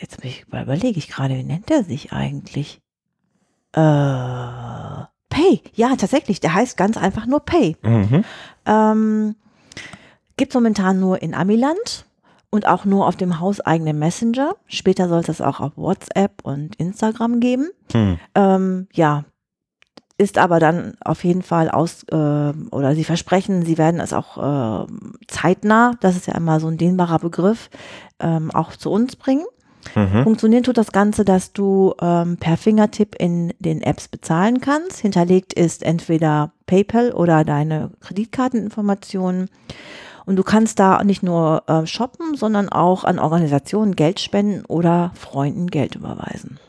jetzt 0.00 0.18
überlege 0.46 0.98
ich 0.98 1.08
gerade, 1.08 1.34
wie 1.34 1.42
nennt 1.42 1.70
er 1.70 1.82
sich 1.82 2.12
eigentlich? 2.12 2.80
Äh, 3.72 5.06
Pay, 5.28 5.60
ja, 5.74 5.94
tatsächlich, 5.96 6.40
der 6.40 6.54
heißt 6.54 6.76
ganz 6.76 6.96
einfach 6.96 7.26
nur 7.26 7.40
Pay. 7.40 7.76
Mhm. 7.82 8.24
Ähm, 8.64 9.36
Gibt 10.36 10.54
momentan 10.54 11.00
nur 11.00 11.20
in 11.20 11.34
Amiland 11.34 12.06
und 12.50 12.66
auch 12.66 12.84
nur 12.84 13.06
auf 13.06 13.16
dem 13.16 13.40
hauseigenen 13.40 13.98
Messenger. 13.98 14.56
Später 14.66 15.08
soll 15.08 15.20
es 15.20 15.26
das 15.26 15.40
auch 15.40 15.60
auf 15.60 15.72
WhatsApp 15.76 16.42
und 16.42 16.76
Instagram 16.76 17.40
geben. 17.40 17.70
Hm. 17.92 18.18
Ähm, 18.34 18.88
ja, 18.92 19.24
ist 20.18 20.36
aber 20.36 20.58
dann 20.58 20.94
auf 21.04 21.22
jeden 21.24 21.42
Fall 21.42 21.70
aus, 21.70 22.02
äh, 22.10 22.16
oder 22.16 22.94
sie 22.94 23.04
versprechen, 23.04 23.64
sie 23.64 23.78
werden 23.78 24.00
es 24.00 24.12
auch 24.12 24.36
äh, 24.36 24.86
zeitnah, 25.28 25.92
das 26.00 26.16
ist 26.16 26.26
ja 26.26 26.34
immer 26.34 26.58
so 26.58 26.66
ein 26.66 26.76
dehnbarer 26.76 27.20
Begriff, 27.20 27.70
ähm, 28.18 28.50
auch 28.50 28.72
zu 28.72 28.90
uns 28.90 29.14
bringen. 29.14 29.44
Mhm. 29.94 30.24
Funktionieren 30.24 30.64
tut 30.64 30.76
das 30.76 30.90
Ganze, 30.90 31.24
dass 31.24 31.52
du 31.52 31.94
ähm, 32.00 32.36
per 32.36 32.56
Fingertipp 32.56 33.14
in 33.18 33.54
den 33.60 33.80
Apps 33.80 34.08
bezahlen 34.08 34.60
kannst. 34.60 34.98
Hinterlegt 34.98 35.52
ist 35.52 35.84
entweder 35.84 36.52
PayPal 36.66 37.12
oder 37.12 37.44
deine 37.44 37.92
Kreditkarteninformationen. 38.00 39.48
Und 40.28 40.36
du 40.36 40.42
kannst 40.42 40.78
da 40.78 41.02
nicht 41.04 41.22
nur 41.22 41.62
äh, 41.68 41.86
shoppen, 41.86 42.36
sondern 42.36 42.68
auch 42.68 43.04
an 43.04 43.18
Organisationen 43.18 43.96
Geld 43.96 44.20
spenden 44.20 44.62
oder 44.66 45.10
Freunden 45.14 45.68
Geld 45.68 45.94
überweisen. 45.94 46.60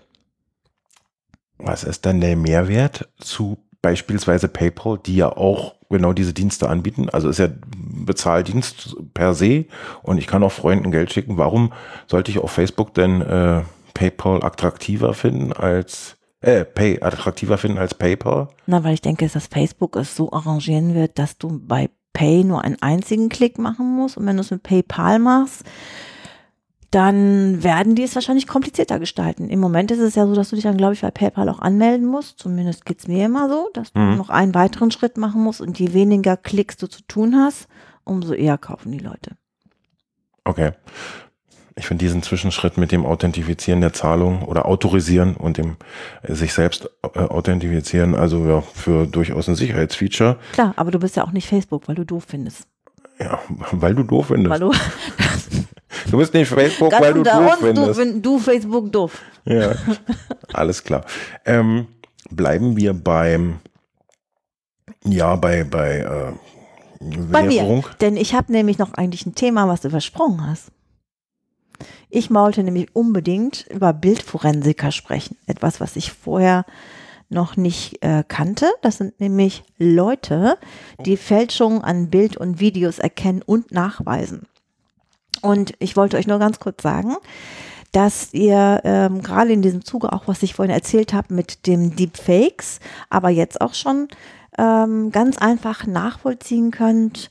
Was 1.57 1.83
ist 1.83 2.05
dann 2.05 2.21
der 2.21 2.37
Mehrwert 2.37 3.09
zu 3.17 3.57
beispielsweise 3.81 4.47
PayPal, 4.47 4.97
die 4.97 5.17
ja 5.17 5.35
auch 5.35 5.75
genau 5.89 6.13
diese 6.13 6.31
Dienste 6.31 6.69
anbieten? 6.69 7.09
Also 7.09 7.27
ist 7.27 7.39
ja 7.39 7.49
Bezahldienst 7.75 8.95
per 9.13 9.33
se 9.33 9.65
und 10.03 10.19
ich 10.19 10.27
kann 10.27 10.41
auch 10.41 10.53
Freunden 10.53 10.89
Geld 10.89 11.11
schicken. 11.11 11.37
Warum 11.37 11.73
sollte 12.07 12.31
ich 12.31 12.39
auf 12.39 12.51
Facebook 12.51 12.93
denn 12.93 13.19
äh, 13.19 13.63
PayPal 13.93 14.41
attraktiver 14.41 15.13
finden 15.13 15.51
als 15.51 16.15
äh, 16.39 16.63
Pay 16.63 17.01
attraktiver 17.01 17.57
finden 17.57 17.77
als 17.77 17.93
PayPal? 17.93 18.47
Na, 18.67 18.85
weil 18.85 18.93
ich 18.93 19.01
denke, 19.01 19.27
dass 19.27 19.47
Facebook 19.47 19.97
es 19.97 20.15
so 20.15 20.31
arrangieren 20.31 20.95
wird, 20.95 21.19
dass 21.19 21.37
du 21.37 21.59
bei 21.61 21.89
Pay 22.19 22.43
nur 22.43 22.65
einen 22.65 22.81
einzigen 22.81 23.29
Klick 23.29 23.57
machen 23.57 23.95
musst. 23.95 24.17
Und 24.17 24.25
wenn 24.25 24.35
du 24.35 24.41
es 24.41 24.51
mit 24.51 24.61
PayPal 24.61 25.19
machst, 25.19 25.63
dann 26.91 27.63
werden 27.63 27.95
die 27.95 28.03
es 28.03 28.13
wahrscheinlich 28.13 28.45
komplizierter 28.45 28.99
gestalten. 28.99 29.49
Im 29.49 29.61
Moment 29.61 29.89
ist 29.89 29.99
es 29.99 30.15
ja 30.15 30.27
so, 30.27 30.35
dass 30.35 30.49
du 30.49 30.57
dich 30.57 30.63
dann, 30.63 30.75
glaube 30.75 30.95
ich, 30.95 31.01
bei 31.01 31.11
PayPal 31.11 31.47
auch 31.47 31.59
anmelden 31.59 32.05
musst. 32.05 32.37
Zumindest 32.37 32.85
geht 32.85 32.99
es 32.99 33.07
mir 33.07 33.25
immer 33.25 33.47
so, 33.47 33.69
dass 33.73 33.93
du 33.93 34.01
mhm. 34.01 34.17
noch 34.17 34.29
einen 34.29 34.53
weiteren 34.53 34.91
Schritt 34.91 35.15
machen 35.17 35.41
musst 35.41 35.61
und 35.61 35.79
je 35.79 35.93
weniger 35.93 36.35
Klicks 36.35 36.75
du 36.75 36.87
zu 36.87 37.03
tun 37.03 37.37
hast, 37.37 37.69
umso 38.03 38.33
eher 38.33 38.57
kaufen 38.57 38.91
die 38.91 38.99
Leute. 38.99 39.37
Okay 40.43 40.73
ich 41.79 41.87
finde 41.87 42.03
diesen 42.03 42.21
Zwischenschritt 42.21 42.77
mit 42.77 42.91
dem 42.91 43.05
Authentifizieren 43.05 43.79
der 43.79 43.93
Zahlung 43.93 44.43
oder 44.43 44.65
Autorisieren 44.65 45.35
und 45.35 45.57
dem 45.57 45.77
äh, 46.21 46.33
sich 46.33 46.53
selbst 46.53 46.89
äh, 47.15 47.19
authentifizieren, 47.19 48.15
also 48.15 48.45
ja, 48.45 48.61
für 48.61 49.07
durchaus 49.07 49.47
ein 49.47 49.55
Sicherheitsfeature. 49.55 50.37
Klar, 50.51 50.73
aber 50.75 50.91
du 50.91 50.99
bist 50.99 51.15
ja 51.15 51.23
auch 51.23 51.31
nicht 51.31 51.47
Facebook, 51.47 51.87
weil 51.87 51.95
du 51.95 52.03
doof 52.03 52.25
findest. 52.27 52.67
Ja, 53.17 53.39
weil 53.71 53.95
du 53.95 54.03
doof 54.03 54.27
findest. 54.27 54.49
Weil 54.51 54.59
du, 54.59 54.73
du 56.11 56.17
bist 56.17 56.33
nicht 56.33 56.49
Facebook, 56.49 56.91
weil 56.91 57.13
du 57.13 57.23
doof 57.23 57.57
findest. 57.59 57.99
Du, 57.99 58.19
du 58.19 58.39
Facebook 58.39 58.91
doof. 58.91 59.21
Ja, 59.45 59.71
alles 60.53 60.83
klar. 60.83 61.05
Ähm, 61.45 61.87
bleiben 62.29 62.75
wir 62.75 62.93
beim, 62.93 63.59
ja, 65.05 65.37
bei, 65.37 65.63
bei, 65.63 65.99
äh, 65.99 66.33
bei 67.31 67.43
mir, 67.43 67.83
denn 68.01 68.17
ich 68.17 68.33
habe 68.33 68.51
nämlich 68.51 68.77
noch 68.77 68.93
eigentlich 68.95 69.25
ein 69.25 69.33
Thema, 69.33 69.69
was 69.69 69.79
du 69.79 69.89
versprochen 69.89 70.45
hast. 70.45 70.71
Ich 72.09 72.33
wollte 72.33 72.63
nämlich 72.63 72.95
unbedingt 72.95 73.65
über 73.69 73.93
Bildforensiker 73.93 74.91
sprechen. 74.91 75.37
Etwas, 75.47 75.79
was 75.79 75.95
ich 75.95 76.11
vorher 76.11 76.65
noch 77.29 77.57
nicht 77.57 78.03
äh, 78.03 78.23
kannte. 78.27 78.67
Das 78.81 78.97
sind 78.97 79.19
nämlich 79.19 79.63
Leute, 79.77 80.57
die 81.05 81.17
Fälschungen 81.17 81.83
an 81.83 82.09
Bild 82.09 82.37
und 82.37 82.59
Videos 82.59 82.99
erkennen 82.99 83.43
und 83.45 83.71
nachweisen. 83.71 84.47
Und 85.41 85.73
ich 85.79 85.95
wollte 85.95 86.17
euch 86.17 86.27
nur 86.27 86.39
ganz 86.39 86.59
kurz 86.59 86.81
sagen, 86.81 87.15
dass 87.91 88.33
ihr 88.33 88.81
ähm, 88.83 89.21
gerade 89.21 89.53
in 89.53 89.61
diesem 89.61 89.83
Zuge 89.83 90.11
auch, 90.11 90.27
was 90.27 90.43
ich 90.43 90.53
vorhin 90.53 90.73
erzählt 90.73 91.13
habe 91.13 91.33
mit 91.33 91.65
dem 91.65 91.95
Deepfakes, 91.95 92.79
aber 93.09 93.29
jetzt 93.29 93.61
auch 93.61 93.73
schon 93.73 94.07
ähm, 94.57 95.11
ganz 95.11 95.37
einfach 95.37 95.87
nachvollziehen 95.87 96.71
könnt, 96.71 97.29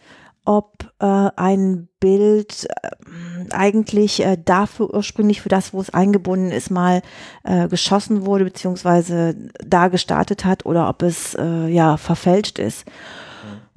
ob 0.49 0.91
äh, 0.99 1.05
ein 1.37 1.89
Bild 2.01 2.67
äh, 2.83 3.53
eigentlich 3.53 4.25
äh, 4.25 4.39
dafür 4.43 4.95
ursprünglich 4.95 5.43
für 5.43 5.51
das, 5.51 5.75
wo 5.75 5.81
es 5.83 5.91
eingebunden 5.91 6.51
ist, 6.51 6.71
mal 6.71 7.03
äh, 7.45 7.69
geschossen 7.69 8.25
wurde, 8.25 8.45
beziehungsweise 8.45 9.37
da 9.63 9.89
gestartet 9.89 10.47
hat 10.47 10.65
oder 10.65 10.89
ob 10.89 11.03
es 11.03 11.35
äh, 11.35 11.69
ja 11.69 11.99
verfälscht 11.99 12.59
ist. 12.59 12.87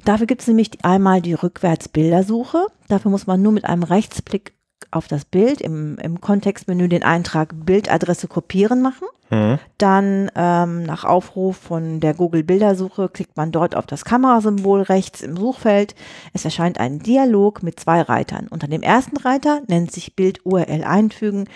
Dafür 0.05 0.27
gibt 0.27 0.41
es 0.41 0.47
nämlich 0.47 0.71
einmal 0.83 1.21
die 1.21 1.33
Rückwärtsbildersuche. 1.33 2.67
Dafür 2.87 3.11
muss 3.11 3.27
man 3.27 3.41
nur 3.41 3.51
mit 3.51 3.65
einem 3.65 3.83
Rechtsblick 3.83 4.53
auf 4.91 5.07
das 5.07 5.25
Bild 5.25 5.61
im, 5.61 5.97
im 5.99 6.21
Kontextmenü 6.21 6.87
den 6.87 7.03
Eintrag 7.03 7.53
Bildadresse 7.65 8.27
kopieren 8.27 8.81
machen. 8.81 9.07
Mhm. 9.29 9.59
Dann 9.77 10.31
ähm, 10.35 10.83
nach 10.83 11.05
Aufruf 11.05 11.57
von 11.57 11.99
der 11.99 12.13
Google 12.13 12.43
Bildersuche 12.43 13.09
klickt 13.09 13.37
man 13.37 13.51
dort 13.51 13.75
auf 13.75 13.85
das 13.85 14.03
Kamerasymbol 14.03 14.81
rechts 14.81 15.21
im 15.21 15.37
Suchfeld. 15.37 15.95
Es 16.33 16.43
erscheint 16.43 16.79
ein 16.79 16.99
Dialog 16.99 17.63
mit 17.63 17.79
zwei 17.79 18.01
Reitern. 18.01 18.47
Unter 18.49 18.67
dem 18.67 18.81
ersten 18.81 19.17
Reiter 19.17 19.61
nennt 19.67 19.91
sich 19.91 20.15
Bild 20.15 20.45
URL 20.45 20.83
einfügen, 20.83 21.47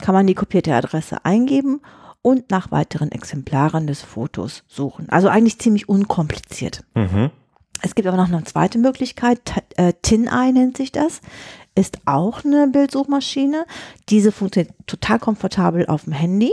kann 0.00 0.14
man 0.14 0.26
die 0.26 0.34
kopierte 0.34 0.74
Adresse 0.74 1.24
eingeben 1.24 1.80
und 2.20 2.50
nach 2.50 2.70
weiteren 2.70 3.10
Exemplaren 3.10 3.86
des 3.86 4.02
Fotos 4.02 4.62
suchen. 4.68 5.08
Also 5.08 5.28
eigentlich 5.28 5.58
ziemlich 5.58 5.88
unkompliziert. 5.88 6.84
Mhm. 6.94 7.30
Es 7.84 7.96
gibt 7.96 8.06
aber 8.06 8.16
noch 8.16 8.28
eine 8.28 8.44
zweite 8.44 8.78
Möglichkeit, 8.78 9.40
äh, 9.76 9.92
TinEye 10.02 10.52
nennt 10.52 10.76
sich 10.76 10.92
das, 10.92 11.20
ist 11.74 11.98
auch 12.04 12.44
eine 12.44 12.68
Bildsuchmaschine. 12.68 13.66
Diese 14.08 14.32
funktioniert 14.32 14.74
total 14.86 15.18
komfortabel 15.18 15.86
auf 15.86 16.04
dem 16.04 16.12
Handy. 16.12 16.52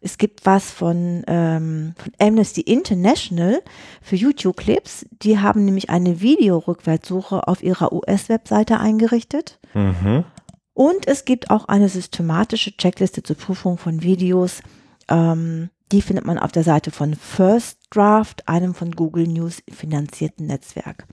Es 0.00 0.16
gibt 0.18 0.46
was 0.46 0.70
von, 0.70 1.24
ähm, 1.26 1.94
von 1.96 2.12
Amnesty 2.20 2.60
International 2.60 3.62
für 4.00 4.16
YouTube-Clips. 4.16 5.06
Die 5.22 5.38
haben 5.38 5.64
nämlich 5.64 5.90
eine 5.90 6.20
Videorückwärtssuche 6.20 7.48
auf 7.48 7.62
ihrer 7.62 7.92
US-Webseite 7.92 8.78
eingerichtet. 8.78 9.58
Mhm. 9.74 10.24
Und 10.72 11.08
es 11.08 11.24
gibt 11.24 11.50
auch 11.50 11.66
eine 11.66 11.88
systematische 11.88 12.76
Checkliste 12.76 13.24
zur 13.24 13.36
Prüfung 13.36 13.78
von 13.78 14.02
Videos. 14.02 14.62
Ähm, 15.08 15.70
die 15.90 16.02
findet 16.02 16.24
man 16.24 16.38
auf 16.38 16.52
der 16.52 16.62
Seite 16.62 16.92
von 16.92 17.14
First 17.14 17.78
Draft, 17.90 18.46
einem 18.46 18.74
von 18.74 18.92
Google 18.92 19.26
News 19.26 19.62
finanzierten 19.68 20.46
Netzwerk. 20.46 21.06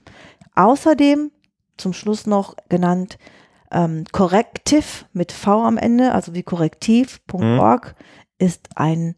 Außerdem 0.54 1.32
zum 1.76 1.92
Schluss 1.92 2.26
noch 2.26 2.56
genannt 2.68 3.18
ähm, 3.70 4.04
Corrective 4.12 4.84
mit 5.12 5.32
V 5.32 5.64
am 5.64 5.76
Ende, 5.78 6.12
also 6.12 6.34
wie 6.34 6.42
korrektiv.org. 6.42 7.94
Mhm 7.98 8.04
ist 8.38 8.68
ein 8.74 9.14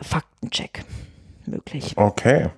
Faktencheck. 0.00 0.84
möglich. 1.44 1.92
Okay. 1.96 2.48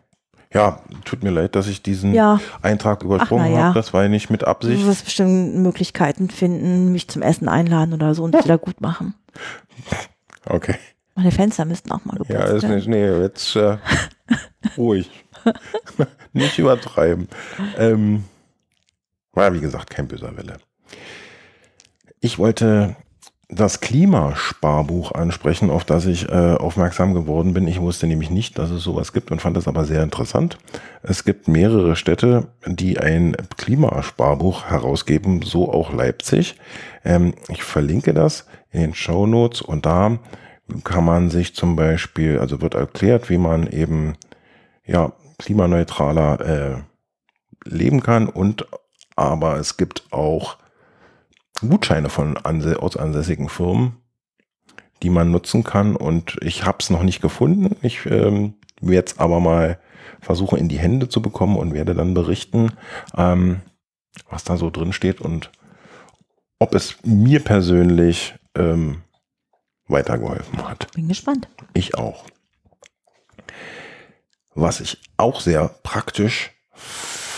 Ja, 0.54 0.80
tut 1.04 1.24
mir 1.24 1.30
leid, 1.30 1.56
dass 1.56 1.66
ich 1.66 1.82
diesen 1.82 2.14
Ja. 2.14 2.38
Eintrag 2.62 3.02
übersprungen 3.02 3.52
ja. 3.52 3.58
habe. 3.64 3.74
Das 3.74 3.92
war 3.92 4.04
ja 4.04 4.08
nicht 4.08 4.30
mit 4.30 4.42
Du 4.42 4.46
Absicht. 4.46 4.86
wirst 4.86 5.04
bestimmt 5.06 5.56
Möglichkeiten 5.56 6.30
finden, 6.30 6.92
mich 6.92 7.08
zum 7.08 7.22
Essen 7.22 7.48
einladen 7.48 7.92
oder 7.92 8.14
so 8.14 8.22
und 8.22 8.36
es 8.36 8.44
wieder 8.44 8.56
gut 8.58 8.80
machen. 8.80 9.14
Okay. 10.48 10.76
Meine 11.16 11.32
Fenster 11.32 11.64
müssten 11.64 11.90
auch 11.90 12.04
mal 12.04 12.16
Ja, 12.28 12.36
geputzt 12.38 12.52
ist 12.52 12.62
werden. 12.62 12.76
nicht, 12.76 12.86
nee, 12.86 13.04
jetzt 13.20 13.56
äh, 13.56 13.78
ruhig. 14.78 15.10
nicht 16.32 16.56
übertreiben. 16.60 17.26
Ähm, 17.78 18.22
war 19.36 19.54
wie 19.54 19.60
gesagt 19.60 19.90
kein 19.90 20.08
böser 20.08 20.36
Wille. 20.36 20.58
Ich 22.20 22.38
wollte 22.38 22.96
das 23.48 23.80
Klimasparbuch 23.80 25.12
ansprechen, 25.12 25.70
auf 25.70 25.84
das 25.84 26.06
ich 26.06 26.28
äh, 26.28 26.54
aufmerksam 26.54 27.14
geworden 27.14 27.54
bin. 27.54 27.68
Ich 27.68 27.80
wusste 27.80 28.08
nämlich 28.08 28.30
nicht, 28.30 28.58
dass 28.58 28.70
es 28.70 28.82
sowas 28.82 29.12
gibt 29.12 29.30
und 29.30 29.40
fand 29.40 29.56
das 29.56 29.68
aber 29.68 29.84
sehr 29.84 30.02
interessant. 30.02 30.58
Es 31.02 31.24
gibt 31.24 31.46
mehrere 31.46 31.94
Städte, 31.94 32.48
die 32.66 32.98
ein 32.98 33.36
Klimasparbuch 33.56 34.64
herausgeben, 34.64 35.42
so 35.42 35.72
auch 35.72 35.92
Leipzig. 35.92 36.56
Ähm, 37.04 37.34
ich 37.48 37.62
verlinke 37.62 38.12
das 38.14 38.46
in 38.72 38.80
den 38.80 38.94
Show 38.94 39.26
Notes 39.26 39.62
und 39.62 39.86
da 39.86 40.18
kann 40.82 41.04
man 41.04 41.30
sich 41.30 41.54
zum 41.54 41.76
Beispiel, 41.76 42.40
also 42.40 42.60
wird 42.60 42.74
erklärt, 42.74 43.30
wie 43.30 43.38
man 43.38 43.68
eben 43.68 44.16
ja 44.84 45.12
klimaneutraler 45.38 46.40
äh, 46.40 46.82
leben 47.64 48.02
kann 48.02 48.28
und 48.28 48.66
aber 49.16 49.56
es 49.56 49.76
gibt 49.76 50.12
auch 50.12 50.58
Gutscheine 51.60 52.10
von 52.10 52.36
anse 52.36 52.80
aus 52.82 52.96
ansässigen 52.96 53.48
Firmen, 53.48 53.96
die 55.02 55.10
man 55.10 55.30
nutzen 55.30 55.64
kann 55.64 55.96
und 55.96 56.36
ich 56.42 56.64
habe 56.64 56.78
es 56.80 56.90
noch 56.90 57.02
nicht 57.02 57.20
gefunden. 57.20 57.76
Ich 57.82 58.06
ähm, 58.06 58.54
werde 58.80 59.06
es 59.06 59.18
aber 59.18 59.40
mal 59.40 59.80
versuchen 60.20 60.58
in 60.58 60.68
die 60.68 60.78
Hände 60.78 61.08
zu 61.08 61.22
bekommen 61.22 61.56
und 61.56 61.74
werde 61.74 61.94
dann 61.94 62.14
berichten, 62.14 62.72
ähm, 63.16 63.62
was 64.28 64.44
da 64.44 64.56
so 64.56 64.70
drin 64.70 64.92
steht 64.92 65.20
und 65.20 65.50
ob 66.58 66.74
es 66.74 66.96
mir 67.04 67.40
persönlich 67.40 68.34
ähm, 68.54 69.02
weitergeholfen 69.88 70.66
hat. 70.68 70.92
Bin 70.92 71.08
gespannt. 71.08 71.48
Ich 71.74 71.96
auch. 71.96 72.24
Was 74.54 74.80
ich 74.80 74.98
auch 75.16 75.40
sehr 75.40 75.68
praktisch 75.82 76.50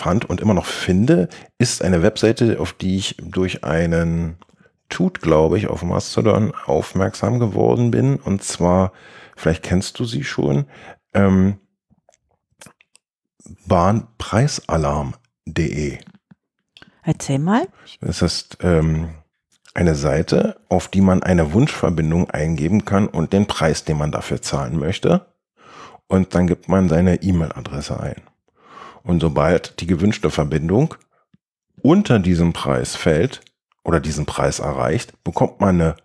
fand 0.08 0.24
und 0.24 0.40
immer 0.40 0.54
noch 0.54 0.64
finde, 0.64 1.28
ist 1.58 1.82
eine 1.82 2.02
Webseite, 2.02 2.60
auf 2.60 2.72
die 2.72 2.96
ich 2.96 3.16
durch 3.20 3.62
einen 3.62 4.38
Tut, 4.88 5.20
glaube 5.20 5.58
ich, 5.58 5.66
auf 5.66 5.82
Mastodon 5.82 6.54
aufmerksam 6.64 7.38
geworden 7.38 7.90
bin. 7.90 8.16
Und 8.16 8.42
zwar, 8.42 8.92
vielleicht 9.36 9.62
kennst 9.62 9.98
du 9.98 10.06
sie 10.06 10.24
schon, 10.24 10.64
ähm, 11.12 11.58
bahnpreisalarm.de. 13.66 15.98
Erzähl 17.02 17.38
mal. 17.38 17.68
Das 18.00 18.22
ist 18.22 18.56
ähm, 18.62 19.10
eine 19.74 19.94
Seite, 19.94 20.58
auf 20.70 20.88
die 20.88 21.02
man 21.02 21.22
eine 21.22 21.52
Wunschverbindung 21.52 22.30
eingeben 22.30 22.86
kann 22.86 23.08
und 23.08 23.34
den 23.34 23.46
Preis, 23.46 23.84
den 23.84 23.98
man 23.98 24.10
dafür 24.10 24.40
zahlen 24.40 24.78
möchte. 24.78 25.26
Und 26.06 26.34
dann 26.34 26.46
gibt 26.46 26.70
man 26.70 26.88
seine 26.88 27.22
E-Mail-Adresse 27.22 28.00
ein. 28.00 28.22
Und 29.02 29.20
sobald 29.20 29.80
die 29.80 29.86
gewünschte 29.86 30.30
Verbindung 30.30 30.94
unter 31.82 32.18
diesem 32.18 32.52
Preis 32.52 32.96
fällt 32.96 33.40
oder 33.84 34.00
diesen 34.00 34.26
Preis 34.26 34.58
erreicht, 34.58 35.22
bekommt 35.24 35.60
man 35.60 35.80
eine 35.80 35.96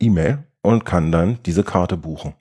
E-Mail 0.00 0.44
und 0.62 0.84
kann 0.84 1.10
dann 1.10 1.38
diese 1.44 1.64
Karte 1.64 1.96
buchen. 1.96 2.34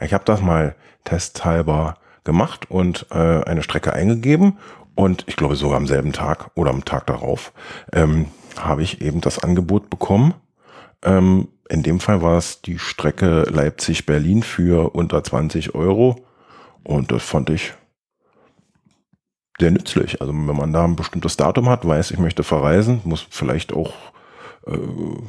Ich 0.00 0.14
habe 0.14 0.24
das 0.24 0.40
mal 0.40 0.76
testhalber 1.04 1.96
gemacht 2.24 2.70
und 2.70 3.06
äh, 3.10 3.42
eine 3.44 3.62
Strecke 3.62 3.92
eingegeben 3.92 4.58
und 4.94 5.24
ich 5.26 5.36
glaube 5.36 5.56
sogar 5.56 5.76
am 5.76 5.86
selben 5.86 6.12
Tag 6.12 6.50
oder 6.54 6.70
am 6.70 6.84
Tag 6.84 7.06
darauf 7.06 7.52
ähm, 7.92 8.26
habe 8.58 8.82
ich 8.82 9.00
eben 9.00 9.20
das 9.20 9.38
Angebot 9.38 9.90
bekommen. 9.90 10.34
Ähm, 11.02 11.48
in 11.68 11.82
dem 11.82 12.00
Fall 12.00 12.22
war 12.22 12.38
es 12.38 12.62
die 12.62 12.78
Strecke 12.78 13.42
Leipzig-Berlin 13.42 14.42
für 14.42 14.94
unter 14.94 15.22
20 15.22 15.74
Euro 15.74 16.24
und 16.82 17.12
das 17.12 17.22
fand 17.22 17.50
ich 17.50 17.74
sehr 19.58 19.70
nützlich. 19.70 20.20
Also 20.20 20.32
wenn 20.32 20.56
man 20.56 20.72
da 20.72 20.84
ein 20.84 20.96
bestimmtes 20.96 21.36
Datum 21.36 21.68
hat, 21.68 21.86
weiß, 21.86 22.10
ich 22.10 22.18
möchte 22.18 22.42
verreisen, 22.42 23.00
muss 23.04 23.26
vielleicht 23.30 23.72
auch 23.72 23.92
äh, 24.66 24.78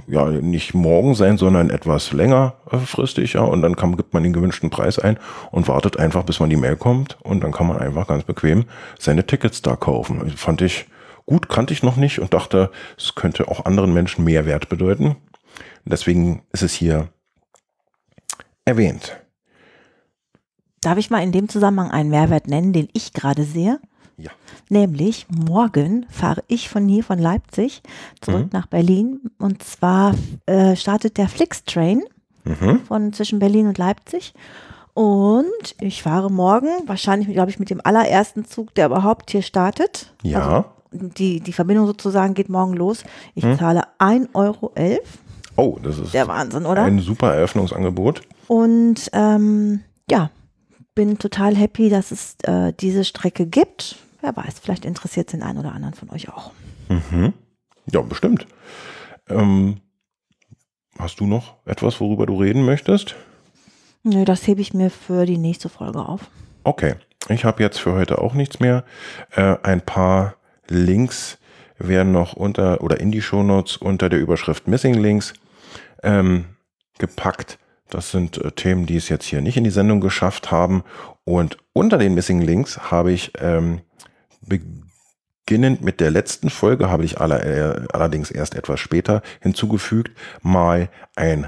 ja 0.08 0.26
nicht 0.30 0.74
morgen 0.74 1.16
sein, 1.16 1.38
sondern 1.38 1.70
etwas 1.70 2.12
längerfristig, 2.14 3.34
ja, 3.34 3.42
und 3.42 3.62
dann 3.62 3.76
kann, 3.76 3.98
gibt 3.98 4.14
man 4.14 4.24
den 4.24 4.34
gewünschten 4.34 4.70
Preis 4.70 4.98
ein 5.00 5.20
und 5.52 5.68
wartet 5.68 5.98
einfach, 5.98 6.24
bis 6.24 6.40
man 6.40 6.50
die 6.50 6.56
Mail 6.56 6.76
kommt 6.76 7.18
und 7.22 7.44
dann 7.44 7.52
kann 7.52 7.68
man 7.68 7.78
einfach 7.78 8.08
ganz 8.08 8.24
bequem 8.24 8.66
seine 8.98 9.26
Tickets 9.26 9.62
da 9.62 9.76
kaufen. 9.76 10.22
Also 10.22 10.38
fand 10.38 10.62
ich 10.62 10.86
gut, 11.26 11.50
kannte 11.50 11.74
ich 11.74 11.84
noch 11.84 11.98
nicht 11.98 12.20
und 12.20 12.34
dachte, 12.34 12.72
es 12.98 13.16
könnte 13.16 13.48
auch 13.48 13.66
anderen 13.66 13.94
Menschen 13.94 14.24
mehr 14.24 14.46
Wert 14.46 14.70
bedeuten. 14.70 15.16
Deswegen 15.86 16.44
ist 16.52 16.64
es 16.64 16.74
hier 16.74 17.10
erwähnt. 18.66 19.18
Darf 20.82 20.98
ich 20.98 21.10
mal 21.10 21.24
in 21.24 21.32
dem 21.32 21.50
Zusammenhang 21.50 21.92
einen 21.92 22.10
Mehrwert 22.10 22.48
nennen, 22.48 22.74
den 22.74 22.90
ich 22.94 23.14
gerade 23.14 23.44
sehe? 23.44 23.80
Ja. 24.18 24.32
Nämlich 24.70 25.28
morgen 25.30 26.06
fahre 26.10 26.44
ich 26.48 26.70
von 26.70 26.88
hier 26.88 27.04
von 27.04 27.20
Leipzig 27.20 27.82
zurück 28.22 28.44
Mhm. 28.46 28.50
nach 28.54 28.68
Berlin 28.68 29.20
und 29.40 29.62
zwar 29.64 30.16
äh, 30.46 30.76
startet 30.76 31.18
der 31.18 31.28
Flix-Train 31.28 32.04
Mhm. 32.46 32.82
von 32.88 33.12
zwischen 33.14 33.40
Berlin 33.40 33.68
und 33.68 33.78
Leipzig 33.78 34.34
und 34.94 35.76
ich 35.82 36.02
fahre 36.04 36.32
morgen 36.32 36.70
wahrscheinlich, 36.86 37.28
glaube 37.34 37.50
ich, 37.52 37.60
mit 37.60 37.70
dem 37.70 37.82
allerersten 37.84 38.46
Zug, 38.46 38.74
der 38.76 38.86
überhaupt 38.86 39.32
hier 39.32 39.42
startet. 39.42 40.14
Ja. 40.24 40.66
Also 40.94 41.08
die, 41.10 41.42
die 41.42 41.52
Verbindung 41.54 41.86
sozusagen 41.88 42.34
geht 42.36 42.48
morgen 42.48 42.74
los. 42.74 43.04
Ich 43.34 43.44
Hm. 43.44 43.58
zahle 43.60 43.84
1,11 44.00 44.30
Euro. 44.34 44.72
Oh, 45.58 45.78
das 45.84 45.98
ist 46.00 46.14
Der 46.14 46.28
Wahnsinn, 46.28 46.66
oder? 46.66 46.84
ein 46.84 47.00
super 47.00 47.34
Eröffnungsangebot. 47.34 48.22
Und 48.48 49.10
ähm, 49.12 49.82
ja, 50.10 50.30
bin 50.94 51.18
total 51.18 51.56
happy, 51.56 51.90
dass 51.90 52.12
es 52.12 52.36
äh, 52.44 52.72
diese 52.80 53.04
Strecke 53.04 53.46
gibt. 53.48 53.98
Wer 54.26 54.36
weiß, 54.36 54.56
vielleicht 54.60 54.86
interessiert 54.86 55.28
es 55.28 55.32
den 55.34 55.44
einen 55.44 55.60
oder 55.60 55.72
anderen 55.72 55.94
von 55.94 56.10
euch 56.10 56.30
auch. 56.30 56.52
Mhm. 56.90 57.34
Ja, 57.92 58.02
bestimmt. 58.02 58.48
Ähm, 59.30 59.82
hast 60.98 61.20
du 61.20 61.28
noch 61.28 61.58
etwas, 61.68 62.02
worüber 62.02 62.26
du 62.26 62.42
reden 62.42 62.66
möchtest? 62.66 63.16
Nö, 64.02 64.26
das 64.26 64.48
hebe 64.48 64.62
ich 64.62 64.74
mir 64.74 64.90
für 64.90 65.28
die 65.28 65.38
nächste 65.38 65.70
Folge 65.70 66.00
auf. 66.00 66.22
Okay, 66.64 66.96
ich 67.30 67.46
habe 67.46 67.62
jetzt 67.62 67.80
für 67.80 67.94
heute 67.94 68.18
auch 68.18 68.34
nichts 68.34 68.60
mehr. 68.60 68.84
Äh, 69.30 69.58
ein 69.62 69.82
paar 69.82 70.38
Links 70.68 71.38
werden 71.78 72.12
noch 72.12 72.34
unter 72.34 72.82
oder 72.82 73.00
in 73.00 73.12
die 73.12 73.22
Shownotes 73.22 73.78
unter 73.78 74.10
der 74.10 74.20
Überschrift 74.20 74.68
Missing 74.68 74.96
Links 74.96 75.34
ähm, 76.02 76.46
gepackt. 76.98 77.60
Das 77.92 78.10
sind 78.10 78.40
äh, 78.40 78.52
Themen, 78.54 78.88
die 78.88 78.96
es 78.96 79.08
jetzt 79.08 79.26
hier 79.26 79.42
nicht 79.42 79.58
in 79.58 79.64
die 79.64 79.70
Sendung 79.70 80.02
geschafft 80.02 80.50
haben. 80.50 80.84
Und 81.26 81.58
unter 81.74 82.00
den 82.00 82.16
Missing 82.16 82.42
Links 82.42 82.90
habe 82.90 83.12
ich 83.12 83.34
ähm, 83.40 83.82
beginnend 84.48 85.82
mit 85.82 86.00
der 86.00 86.12
letzten 86.12 86.50
Folge, 86.50 86.90
habe 86.90 87.06
ich 87.06 87.20
aller, 87.20 87.46
äh, 87.46 87.86
allerdings 87.92 88.32
erst 88.32 88.56
etwas 88.56 88.80
später 88.80 89.22
hinzugefügt, 89.42 90.18
mal 90.42 90.90
ein 91.16 91.48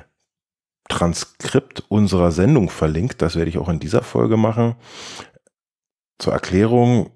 Transkript 0.90 1.84
unserer 1.90 2.32
Sendung 2.32 2.70
verlinkt. 2.70 3.22
Das 3.22 3.36
werde 3.36 3.50
ich 3.50 3.58
auch 3.58 3.70
in 3.70 3.80
dieser 3.80 4.04
Folge 4.04 4.38
machen. 4.38 4.76
Zur 6.18 6.34
Erklärung 6.34 7.12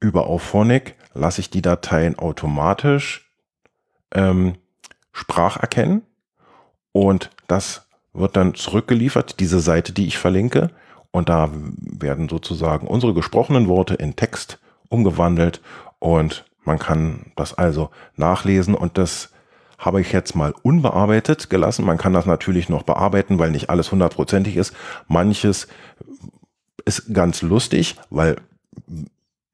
über 0.00 0.26
Auphonic 0.26 0.96
lasse 1.12 1.40
ich 1.40 1.50
die 1.50 1.62
Dateien 1.62 2.18
automatisch 2.18 3.30
ähm, 4.12 4.54
Sprach 5.12 5.56
erkennen 5.56 6.02
und 6.92 7.30
das 7.46 7.88
wird 8.12 8.36
dann 8.36 8.54
zurückgeliefert, 8.54 9.40
diese 9.40 9.60
Seite, 9.60 9.92
die 9.92 10.06
ich 10.06 10.18
verlinke. 10.18 10.70
Und 11.12 11.28
da 11.28 11.50
werden 11.52 12.28
sozusagen 12.28 12.86
unsere 12.86 13.14
gesprochenen 13.14 13.68
Worte 13.68 13.94
in 13.94 14.16
Text 14.16 14.60
umgewandelt 14.90 15.62
und 15.98 16.44
man 16.64 16.78
kann 16.78 17.32
das 17.36 17.54
also 17.54 17.90
nachlesen 18.16 18.74
und 18.74 18.98
das 18.98 19.30
habe 19.78 20.02
ich 20.02 20.12
jetzt 20.12 20.36
mal 20.36 20.52
unbearbeitet 20.62 21.48
gelassen. 21.48 21.86
Man 21.86 21.96
kann 21.96 22.12
das 22.12 22.26
natürlich 22.26 22.68
noch 22.68 22.82
bearbeiten, 22.82 23.38
weil 23.38 23.50
nicht 23.50 23.70
alles 23.70 23.90
hundertprozentig 23.90 24.56
ist. 24.56 24.74
Manches 25.08 25.68
ist 26.84 27.14
ganz 27.14 27.40
lustig, 27.40 27.96
weil 28.10 28.36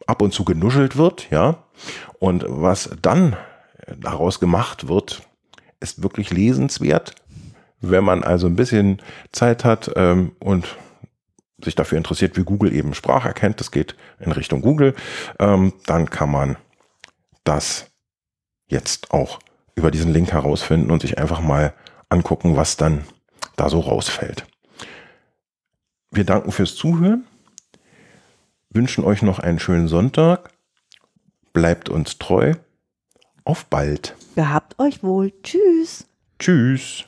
ab 0.06 0.22
und 0.22 0.32
zu 0.32 0.44
genuschelt 0.44 0.96
wird, 0.96 1.30
ja. 1.30 1.58
Und 2.18 2.44
was 2.48 2.90
dann 3.02 3.36
daraus 4.00 4.40
gemacht 4.40 4.88
wird, 4.88 5.22
ist 5.80 6.02
wirklich 6.02 6.30
lesenswert. 6.30 7.14
Wenn 7.80 8.04
man 8.04 8.24
also 8.24 8.46
ein 8.46 8.56
bisschen 8.56 9.00
Zeit 9.30 9.64
hat 9.64 9.92
ähm, 9.94 10.32
und 10.40 10.76
sich 11.62 11.74
dafür 11.74 11.98
interessiert, 11.98 12.36
wie 12.36 12.44
Google 12.44 12.72
eben 12.72 12.94
Sprache 12.94 13.28
erkennt, 13.28 13.60
das 13.60 13.70
geht 13.70 13.96
in 14.18 14.32
Richtung 14.32 14.60
Google, 14.60 14.94
ähm, 15.38 15.72
dann 15.86 16.10
kann 16.10 16.30
man 16.30 16.56
das 17.44 17.86
jetzt 18.68 19.12
auch 19.12 19.38
über 19.74 19.90
diesen 19.90 20.12
Link 20.12 20.32
herausfinden 20.32 20.90
und 20.90 21.02
sich 21.02 21.18
einfach 21.18 21.40
mal 21.40 21.72
angucken, 22.08 22.56
was 22.56 22.76
dann 22.76 23.04
da 23.56 23.68
so 23.68 23.80
rausfällt. 23.80 24.46
wir 26.10 26.24
danken 26.24 26.52
fürs 26.52 26.76
Zuhören, 26.76 27.26
wünschen 28.70 29.04
euch 29.04 29.22
noch 29.22 29.38
einen 29.38 29.58
schönen 29.58 29.88
Sonntag, 29.88 30.50
bleibt 31.52 31.88
uns 31.88 32.18
treu, 32.18 32.54
auf 33.44 33.66
bald. 33.66 34.14
Gehabt 34.34 34.78
euch 34.78 35.02
wohl. 35.02 35.32
Tschüss. 35.42 36.06
Tschüss. 36.38 37.04